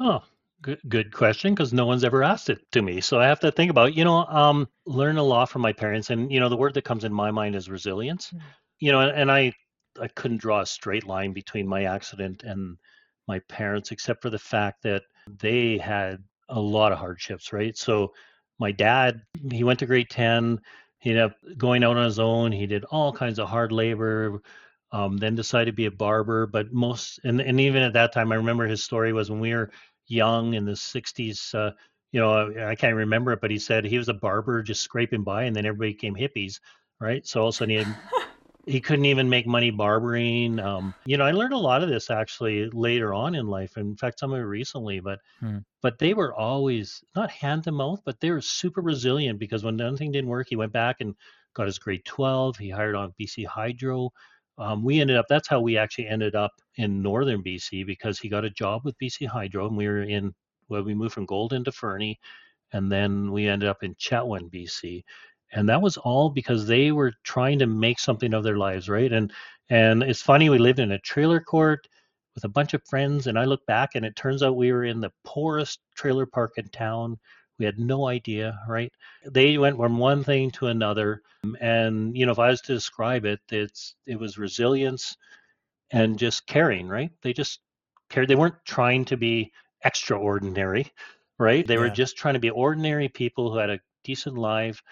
Oh, 0.00 0.22
good, 0.60 0.80
good 0.88 1.12
question 1.12 1.54
because 1.54 1.72
no 1.72 1.86
one's 1.86 2.04
ever 2.04 2.22
asked 2.24 2.50
it 2.50 2.60
to 2.72 2.82
me. 2.82 3.00
So 3.00 3.20
I 3.20 3.26
have 3.26 3.40
to 3.40 3.52
think 3.52 3.70
about, 3.70 3.94
you 3.94 4.04
know, 4.04 4.24
um, 4.26 4.68
learn 4.84 5.16
a 5.16 5.22
lot 5.22 5.48
from 5.48 5.62
my 5.62 5.72
parents. 5.72 6.10
And, 6.10 6.30
you 6.30 6.40
know, 6.40 6.48
the 6.48 6.56
word 6.56 6.74
that 6.74 6.84
comes 6.84 7.04
in 7.04 7.12
my 7.12 7.30
mind 7.30 7.54
is 7.54 7.70
resilience. 7.70 8.28
Mm-hmm. 8.28 8.46
You 8.80 8.92
know, 8.92 9.00
and, 9.00 9.12
and 9.12 9.30
I, 9.30 9.52
I 10.00 10.08
couldn't 10.08 10.40
draw 10.40 10.60
a 10.60 10.66
straight 10.66 11.06
line 11.06 11.32
between 11.32 11.68
my 11.68 11.84
accident 11.84 12.42
and 12.42 12.76
my 13.32 13.38
parents, 13.48 13.92
except 13.92 14.20
for 14.20 14.28
the 14.28 14.38
fact 14.38 14.82
that 14.82 15.04
they 15.40 15.78
had 15.78 16.22
a 16.50 16.60
lot 16.60 16.92
of 16.92 16.98
hardships, 16.98 17.50
right? 17.50 17.74
So 17.78 18.12
my 18.58 18.72
dad, 18.72 19.22
he 19.50 19.64
went 19.64 19.78
to 19.78 19.86
grade 19.86 20.10
10, 20.10 20.60
he 20.98 21.10
ended 21.10 21.24
up 21.24 21.36
going 21.56 21.82
out 21.82 21.96
on 21.96 22.04
his 22.04 22.18
own. 22.18 22.52
He 22.52 22.66
did 22.66 22.84
all 22.84 23.10
kinds 23.10 23.38
of 23.38 23.48
hard 23.48 23.72
labor, 23.72 24.42
um, 24.92 25.16
then 25.16 25.34
decided 25.34 25.70
to 25.70 25.76
be 25.76 25.86
a 25.86 25.90
barber. 25.90 26.46
But 26.46 26.74
most, 26.74 27.20
and, 27.24 27.40
and 27.40 27.58
even 27.58 27.82
at 27.82 27.94
that 27.94 28.12
time, 28.12 28.32
I 28.32 28.36
remember 28.36 28.66
his 28.66 28.84
story 28.84 29.14
was 29.14 29.30
when 29.30 29.40
we 29.40 29.54
were 29.54 29.70
young 30.06 30.52
in 30.52 30.66
the 30.66 30.72
60s, 30.72 31.54
uh, 31.54 31.72
you 32.12 32.20
know, 32.20 32.52
I 32.66 32.74
can't 32.74 32.94
remember 32.96 33.32
it, 33.32 33.40
but 33.40 33.50
he 33.50 33.58
said 33.58 33.86
he 33.86 33.96
was 33.96 34.10
a 34.10 34.14
barber 34.14 34.62
just 34.62 34.82
scraping 34.82 35.24
by 35.24 35.44
and 35.44 35.56
then 35.56 35.64
everybody 35.64 35.94
became 35.94 36.14
hippies, 36.14 36.60
right? 37.00 37.26
So 37.26 37.40
all 37.40 37.48
of 37.48 37.54
a 37.54 37.56
sudden 37.56 37.70
he 37.70 37.76
had 37.76 37.96
he 38.66 38.80
couldn't 38.80 39.06
even 39.06 39.28
make 39.28 39.46
money 39.46 39.70
barbering. 39.70 40.60
Um, 40.60 40.94
you 41.04 41.16
know, 41.16 41.24
I 41.24 41.32
learned 41.32 41.52
a 41.52 41.58
lot 41.58 41.82
of 41.82 41.88
this 41.88 42.10
actually 42.10 42.68
later 42.70 43.12
on 43.12 43.34
in 43.34 43.46
life. 43.46 43.76
In 43.76 43.96
fact, 43.96 44.20
some 44.20 44.32
of 44.32 44.38
it 44.38 44.42
recently, 44.42 45.00
but 45.00 45.18
hmm. 45.40 45.58
but 45.80 45.98
they 45.98 46.14
were 46.14 46.34
always 46.34 47.02
not 47.16 47.30
hand 47.30 47.64
to 47.64 47.72
mouth, 47.72 48.00
but 48.04 48.20
they 48.20 48.30
were 48.30 48.40
super 48.40 48.80
resilient 48.80 49.38
because 49.38 49.64
when 49.64 49.80
anything 49.80 50.12
didn't 50.12 50.30
work, 50.30 50.46
he 50.48 50.56
went 50.56 50.72
back 50.72 51.00
and 51.00 51.14
got 51.54 51.66
his 51.66 51.78
grade 51.78 52.04
12. 52.04 52.56
He 52.56 52.70
hired 52.70 52.94
on 52.94 53.14
BC 53.20 53.46
Hydro. 53.46 54.10
Um, 54.58 54.84
we 54.84 55.00
ended 55.00 55.16
up 55.16 55.26
that's 55.28 55.48
how 55.48 55.60
we 55.60 55.76
actually 55.76 56.06
ended 56.06 56.36
up 56.36 56.52
in 56.76 57.02
northern 57.02 57.42
BC 57.42 57.84
because 57.84 58.18
he 58.18 58.28
got 58.28 58.44
a 58.44 58.50
job 58.50 58.82
with 58.84 58.98
BC 58.98 59.26
Hydro 59.26 59.66
and 59.66 59.76
we 59.76 59.88
were 59.88 60.02
in 60.02 60.34
well, 60.68 60.84
we 60.84 60.94
moved 60.94 61.14
from 61.14 61.26
Golden 61.26 61.64
to 61.64 61.72
Fernie 61.72 62.20
and 62.72 62.90
then 62.90 63.32
we 63.32 63.48
ended 63.48 63.68
up 63.68 63.82
in 63.82 63.94
Chetwynd, 63.96 64.50
BC 64.50 65.02
and 65.52 65.68
that 65.68 65.82
was 65.82 65.96
all 65.96 66.30
because 66.30 66.66
they 66.66 66.92
were 66.92 67.12
trying 67.24 67.58
to 67.58 67.66
make 67.66 67.98
something 67.98 68.34
of 68.34 68.42
their 68.44 68.56
lives 68.56 68.88
right? 68.88 69.12
And 69.12 69.32
and 69.68 70.02
it's 70.02 70.22
funny 70.22 70.48
we 70.48 70.58
lived 70.58 70.80
in 70.80 70.92
a 70.92 70.98
trailer 70.98 71.40
court 71.40 71.86
with 72.34 72.44
a 72.44 72.48
bunch 72.48 72.74
of 72.74 72.82
friends 72.88 73.26
and 73.26 73.38
i 73.38 73.44
look 73.44 73.64
back 73.66 73.90
and 73.94 74.04
it 74.04 74.16
turns 74.16 74.42
out 74.42 74.56
we 74.56 74.72
were 74.72 74.84
in 74.84 75.00
the 75.00 75.12
poorest 75.24 75.80
trailer 75.94 76.26
park 76.26 76.52
in 76.56 76.68
town. 76.68 77.18
We 77.58 77.66
had 77.66 77.78
no 77.78 78.08
idea 78.08 78.58
right? 78.68 78.92
They 79.30 79.58
went 79.58 79.76
from 79.76 79.98
one 79.98 80.24
thing 80.24 80.50
to 80.52 80.68
another 80.68 81.22
um, 81.44 81.56
and 81.60 82.16
you 82.16 82.26
know 82.26 82.32
if 82.32 82.38
i 82.38 82.48
was 82.48 82.60
to 82.62 82.74
describe 82.74 83.24
it 83.24 83.40
it's 83.50 83.94
it 84.06 84.18
was 84.18 84.38
resilience 84.38 85.16
and 85.90 86.18
just 86.18 86.46
caring 86.46 86.88
right? 86.88 87.10
They 87.22 87.32
just 87.32 87.60
cared. 88.08 88.28
They 88.28 88.34
weren't 88.34 88.64
trying 88.64 89.04
to 89.06 89.16
be 89.16 89.52
extraordinary 89.84 90.90
right? 91.38 91.66
They 91.66 91.74
yeah. 91.74 91.80
were 91.80 91.90
just 91.90 92.16
trying 92.16 92.34
to 92.34 92.40
be 92.40 92.50
ordinary 92.50 93.08
people 93.08 93.50
who 93.50 93.58
had 93.58 93.70
a 93.70 93.80
decent 94.04 94.38
life 94.38 94.82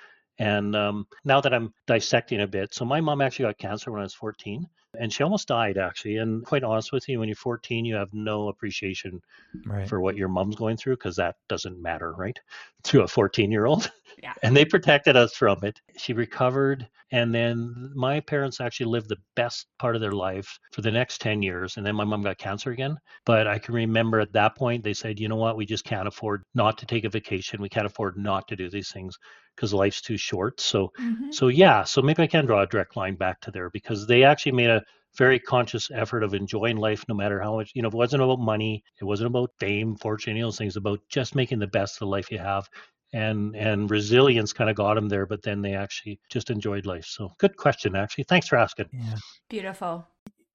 and 0.41 0.75
um, 0.75 1.07
now 1.23 1.43
that 1.43 1.53
I'm 1.53 1.75
dissecting 1.87 2.41
a 2.41 2.47
bit, 2.47 2.73
so 2.73 2.87
my 2.87 3.03
mom 3.03 3.21
actually 3.21 3.45
got 3.45 3.59
cancer 3.59 3.93
when 3.93 4.01
I 4.01 4.05
was 4.05 4.15
14, 4.15 4.67
and 4.99 5.13
she 5.13 5.23
almost 5.23 5.49
died 5.49 5.79
actually. 5.79 6.17
And 6.17 6.45
quite 6.45 6.65
honest 6.65 6.93
with 6.93 7.09
you, 7.09 7.19
when 7.21 7.29
you're 7.29 7.37
14, 7.37 7.85
you 7.85 7.95
have 7.95 8.13
no 8.13 8.49
appreciation 8.49 9.21
right. 9.67 9.89
for 9.89 10.01
what 10.01 10.17
your 10.17 10.29
mom's 10.29 10.57
going 10.57 10.77
through 10.77 10.97
because 10.97 11.17
that 11.17 11.37
doesn't 11.49 11.81
matter, 11.81 12.13
right? 12.13 12.39
To 12.85 13.03
a 13.03 13.09
14 13.09 13.51
year 13.51 13.67
old. 13.67 13.91
Yeah. 14.23 14.33
And 14.43 14.57
they 14.57 14.65
protected 14.65 15.17
us 15.17 15.35
from 15.35 15.59
it. 15.65 15.79
She 15.99 16.15
recovered. 16.15 16.89
And 17.13 17.35
then 17.35 17.93
my 17.95 18.21
parents 18.21 18.61
actually 18.61 18.87
lived 18.87 19.09
the 19.09 19.19
best 19.37 19.67
part 19.79 19.97
of 19.97 20.01
their 20.01 20.13
life 20.13 20.59
for 20.73 20.81
the 20.81 20.91
next 20.91 21.21
10 21.21 21.43
years. 21.43 21.77
And 21.77 21.85
then 21.85 21.95
my 21.95 22.05
mom 22.05 22.23
got 22.23 22.39
cancer 22.39 22.71
again. 22.71 22.97
But 23.27 23.47
I 23.47 23.59
can 23.59 23.75
remember 23.75 24.19
at 24.21 24.33
that 24.33 24.57
point, 24.57 24.83
they 24.83 24.95
said, 24.95 25.21
you 25.21 25.29
know 25.29 25.37
what? 25.37 25.57
We 25.57 25.67
just 25.67 25.85
can't 25.85 26.09
afford 26.09 26.43
not 26.55 26.79
to 26.79 26.87
take 26.87 27.05
a 27.05 27.11
vacation. 27.11 27.61
We 27.61 27.69
can't 27.69 27.87
afford 27.87 28.17
not 28.17 28.49
to 28.49 28.57
do 28.57 28.71
these 28.71 28.91
things 28.91 29.19
because 29.57 29.75
life's 29.75 30.01
too 30.01 30.17
short. 30.17 30.61
So, 30.61 30.91
mm-hmm. 30.99 31.33
so 31.33 31.49
yeah, 31.49 31.85
so 31.85 32.01
maybe 32.01 32.23
I 32.23 32.27
can 32.27 32.47
draw 32.47 32.63
a 32.63 32.67
direct 32.67 32.97
line 32.97 33.17
back 33.17 33.41
to 33.43 33.51
there 33.51 33.69
because 33.71 34.07
they 34.07 34.25
actually 34.25 34.53
made 34.53 34.71
a 34.71 34.80
very 35.17 35.39
conscious 35.39 35.91
effort 35.93 36.23
of 36.23 36.35
enjoying 36.35 36.77
life 36.77 37.05
no 37.09 37.15
matter 37.15 37.41
how 37.41 37.57
much, 37.57 37.73
you 37.75 37.83
know, 37.83 37.89
it 37.89 37.95
wasn't 37.95 38.23
about 38.23 38.39
money, 38.41 38.83
it 39.01 39.05
wasn't 39.05 39.27
about 39.27 39.51
fame, 39.59 39.97
fortune, 39.97 40.37
you 40.37 40.43
know, 40.43 40.49
those 40.49 40.59
things, 40.59 40.77
about 40.77 41.01
just 41.09 41.35
making 41.35 41.59
the 41.59 41.67
best 41.67 41.97
of 41.97 42.01
the 42.01 42.07
life 42.07 42.31
you 42.31 42.39
have. 42.39 42.69
And 43.13 43.57
and 43.57 43.91
resilience 43.91 44.53
kind 44.53 44.71
of 44.71 44.77
got 44.77 44.95
them 44.95 45.09
there, 45.09 45.27
but 45.27 45.43
then 45.43 45.63
they 45.63 45.75
actually 45.75 46.21
just 46.31 46.49
enjoyed 46.49 46.87
life. 46.87 47.05
So 47.07 47.33
good 47.39 47.57
question, 47.57 47.97
actually. 47.97 48.25
Thanks 48.29 48.47
for 48.47 48.57
asking. 48.57 48.87
Yeah. 48.93 49.17
Beautiful. 49.49 50.07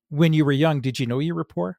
When 0.09 0.31
you 0.31 0.45
were 0.45 0.53
young, 0.53 0.79
did 0.79 0.97
you 0.97 1.05
know 1.05 1.19
you 1.19 1.35
were 1.35 1.43
poor? 1.43 1.77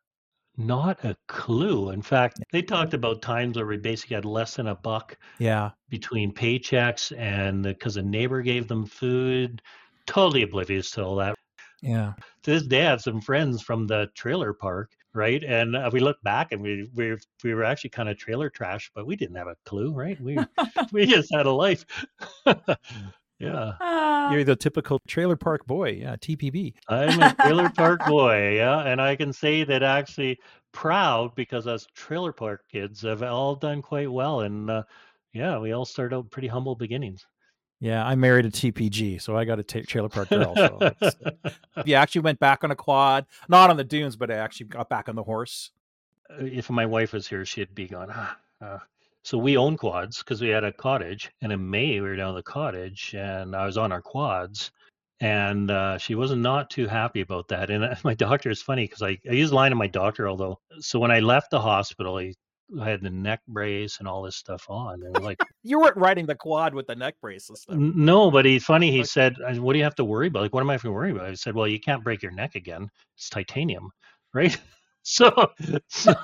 Not 0.59 1.03
a 1.05 1.17
clue. 1.29 1.91
In 1.91 2.03
fact, 2.03 2.41
they 2.53 2.61
talked 2.61 2.93
about 2.93 3.23
times 3.23 3.57
where 3.57 3.67
we 3.67 3.79
basically 3.79 4.17
had 4.17 4.25
less 4.27 4.57
than 4.57 4.67
a 4.67 4.75
buck 4.75 5.17
Yeah. 5.39 5.71
between 5.89 6.33
paychecks 6.33 7.17
and 7.19 7.63
because 7.63 7.97
a 7.97 8.03
neighbor 8.03 8.43
gave 8.43 8.69
them 8.69 8.85
food. 8.85 9.63
Totally 10.07 10.43
oblivious 10.43 10.91
to 10.93 11.05
all 11.05 11.17
that. 11.17 11.36
Yeah. 11.83 12.15
To 12.43 12.51
this 12.51 12.67
day, 12.67 12.87
I 12.87 12.91
have 12.91 13.03
some 13.03 13.21
friends 13.21 13.63
from 13.63 13.87
the 13.87 14.09
trailer 14.15 14.53
park, 14.53 14.93
right? 15.15 15.43
And 15.45 15.77
uh, 15.77 15.91
we 15.93 16.01
look 16.01 16.21
back 16.23 16.53
and 16.53 16.61
we 16.63 16.89
we 16.95 17.17
we 17.45 17.55
were 17.55 17.65
actually 17.65 17.91
kind 17.91 18.09
of 18.09 18.17
trailer 18.19 18.51
trash, 18.51 18.91
but 18.95 19.07
we 19.07 19.17
didn't 19.17 19.37
have 19.37 19.47
a 19.49 19.57
clue, 19.65 19.93
right? 19.93 20.21
We 20.21 20.39
we 20.93 21.07
just 21.07 21.33
had 21.35 21.47
a 21.47 21.53
life. 21.53 21.85
yeah, 23.39 23.73
Ah. 23.81 24.33
You're 24.33 24.45
the 24.45 24.57
typical 24.57 24.99
trailer 25.07 25.37
park 25.37 25.67
boy. 25.67 25.91
Yeah. 25.91 26.17
TPB. 26.17 26.75
I'm 26.89 27.21
a 27.21 27.35
trailer 27.35 27.69
park 27.77 28.05
boy. 28.07 28.57
Yeah, 28.57 28.81
and 28.81 29.01
I 29.01 29.15
can 29.17 29.33
say 29.33 29.63
that 29.65 29.83
actually 29.83 30.39
proud 30.73 31.35
because 31.35 31.67
us 31.67 31.87
trailer 31.95 32.33
park 32.33 32.65
kids 32.71 33.03
have 33.03 33.23
all 33.23 33.55
done 33.55 33.83
quite 33.83 34.11
well, 34.11 34.41
and 34.41 34.71
uh, 34.71 34.83
yeah, 35.33 35.59
we 35.59 35.73
all 35.73 35.85
started 35.85 36.17
out 36.17 36.31
pretty 36.31 36.49
humble 36.49 36.75
beginnings. 36.75 37.27
Yeah. 37.81 38.07
I 38.07 38.15
married 38.15 38.47
a 38.47 38.51
TPG, 38.51 39.21
so 39.21 39.37
I 39.37 39.45
got 39.45 39.59
a 39.59 39.63
ta 39.63 39.81
trailer 39.87 40.09
park 40.09 40.29
girl. 40.29 40.55
So 40.55 40.91
you 41.85 41.95
actually 41.95 42.23
went 42.23 42.39
back 42.39 42.65
on 42.65 42.71
a 42.71 42.77
quad, 42.77 43.27
not 43.49 43.71
on 43.71 43.77
the 43.77 43.85
dunes, 43.85 44.17
but 44.17 44.31
I 44.31 44.35
actually 44.35 44.67
got 44.67 44.89
back 44.89 45.09
on 45.09 45.15
the 45.15 45.23
horse. 45.23 45.71
uh, 46.31 46.45
if 46.45 46.71
my 46.71 46.87
wife 46.87 47.13
was 47.13 47.29
here, 47.29 47.45
she'd 47.45 47.75
be 47.75 47.87
going, 47.87 48.09
ah. 48.13 48.37
Uh. 48.61 48.79
So 49.23 49.37
we 49.39 49.57
own 49.57 49.77
quads 49.77 50.19
because 50.19 50.41
we 50.41 50.51
had 50.51 50.63
a 50.63 50.73
cottage, 50.73 51.33
and 51.43 51.51
in 51.53 51.69
May 51.69 52.01
we 52.01 52.09
were 52.09 52.15
down 52.15 52.37
at 52.37 52.37
the 52.37 52.43
cottage, 52.45 53.13
and 53.19 53.57
I 53.57 53.67
was 53.67 53.77
on 53.77 53.91
our 53.91 54.01
quads, 54.01 54.71
and 55.19 55.69
uh, 55.69 55.99
she 55.99 56.15
was 56.15 56.31
not 56.31 56.71
too 56.71 56.87
happy 56.87 57.23
about 57.23 57.49
that. 57.49 57.69
And 57.69 57.83
uh, 57.85 57.97
my 58.05 58.15
doctor 58.15 58.51
is 58.51 58.63
funny 58.63 58.85
because 58.85 59.03
I, 59.03 59.19
I 59.29 59.33
use 59.33 59.53
line 59.53 59.73
of 59.73 59.79
my 59.79 59.89
doctor, 59.89 60.29
although 60.29 60.61
so 60.79 61.01
when 61.01 61.11
I 61.11 61.19
left 61.19 61.51
the 61.51 61.61
hospital, 61.61 62.19
I, 62.19 62.35
I 62.81 62.91
had 62.91 63.03
the 63.03 63.11
neck 63.11 63.41
brace 63.49 63.99
and 63.99 64.09
all 64.09 64.23
this 64.23 64.37
stuff 64.37 64.67
on, 64.69 65.03
and 65.03 65.23
like 65.23 65.39
You 65.63 65.81
weren't 65.81 65.97
riding 65.97 66.27
the 66.27 66.35
quad 66.35 66.75
with 66.75 66.87
the 66.87 66.95
neck 66.95 67.17
brace 67.21 67.49
and 67.49 67.59
stuff. 67.59 67.77
No, 67.77 68.31
but 68.31 68.45
he's 68.45 68.65
funny. 68.65 68.93
He 68.93 69.01
Okay. 69.01 69.07
said, 69.07 69.37
"Uh, 69.45 69.55
"What 69.55 69.73
do 69.73 69.79
you 69.79 69.85
have 69.85 69.97
to 69.97 70.05
worry 70.05 70.29
about? 70.29 70.43
Like, 70.43 70.55
what 70.55 70.61
am 70.61 70.71
I 70.71 70.75
have 70.75 70.83
to 70.83 70.93
worry 70.93 71.11
about?" 71.11 71.27
I 71.27 71.35
said, 71.35 71.55
"Well, 71.57 71.67
you 71.67 71.81
can't 71.81 72.05
break 72.05 72.23
your 72.23 72.31
neck 72.33 72.55
again. 72.55 72.89
It's 73.17 73.29
titanium, 73.29 73.91
right?" 74.35 74.57
So, 75.09 75.31
so, 75.87 76.15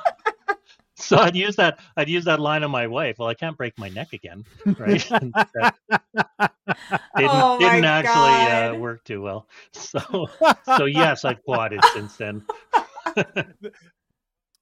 so 0.97 1.17
I'd 1.19 1.37
use 1.37 1.55
that. 1.55 1.79
I'd 1.97 2.09
use 2.09 2.25
that 2.25 2.41
line 2.41 2.65
on 2.65 2.73
my 2.73 2.89
wife. 2.89 3.21
Well, 3.21 3.29
I 3.29 3.35
can't 3.35 3.57
break 3.57 3.79
my 3.79 3.89
neck 3.89 4.13
again, 4.13 4.45
right? 4.77 5.09
That 5.55 5.73
didn't 7.17 7.33
Oh 7.33 7.57
didn't 7.61 7.85
actually 7.85 8.49
uh, 8.51 8.75
work 8.75 9.05
too 9.05 9.23
well. 9.23 9.47
So, 9.73 10.29
so 10.77 10.87
yes, 10.87 11.25
I've 11.25 11.41
quadded 11.45 11.81
since 11.93 12.17
then. 12.17 12.45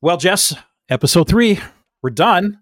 Well, 0.03 0.17
Jess, 0.19 0.55
episode 0.91 1.29
three, 1.29 1.61
we're 2.03 2.11
done. 2.11 2.59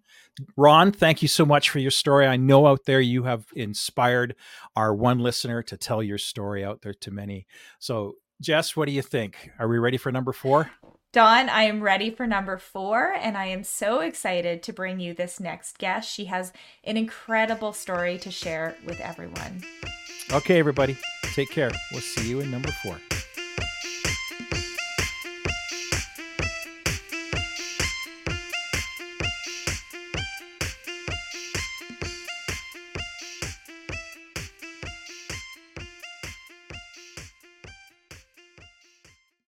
Ron, 0.57 0.93
thank 0.93 1.23
you 1.23 1.29
so 1.29 1.45
much 1.45 1.71
for 1.71 1.81
your 1.81 1.91
story. 1.91 2.27
I 2.27 2.37
know 2.37 2.67
out 2.67 2.85
there 2.85 3.01
you 3.01 3.25
have 3.25 3.47
inspired 3.57 4.37
our 4.77 4.95
one 4.95 5.19
listener 5.19 5.63
to 5.65 5.77
tell 5.77 6.03
your 6.03 6.19
story 6.19 6.65
out 6.65 6.83
there 6.83 6.95
to 6.95 7.11
many. 7.11 7.47
So, 7.81 8.15
Jess, 8.41 8.77
what 8.77 8.87
do 8.87 8.93
you 8.93 9.03
think? 9.03 9.51
Are 9.59 9.67
we 9.67 9.79
ready 9.79 9.97
for 9.97 10.13
number 10.13 10.33
four? 10.33 10.71
Don, 11.13 11.49
I 11.49 11.63
am 11.63 11.83
ready 11.83 12.11
for 12.11 12.27
number 12.27 12.59
four, 12.59 13.15
and 13.15 13.37
I 13.37 13.47
am 13.47 13.65
so 13.65 14.01
excited 14.01 14.63
to 14.65 14.73
bring 14.73 15.01
you 15.01 15.15
this 15.15 15.41
next 15.41 15.79
guest. 15.79 16.13
She 16.13 16.27
has 16.27 16.53
an 16.85 16.99
incredible 16.99 17.73
story 17.73 18.19
to 18.19 18.31
share 18.31 18.77
with 18.85 19.01
everyone. 19.01 19.63
Okay, 20.31 20.59
everybody, 20.59 20.99
take 21.35 21.51
care. 21.51 21.71
We'll 21.91 22.03
see 22.03 22.29
you 22.29 22.41
in 22.41 22.51
number 22.51 22.71
four. 22.85 23.01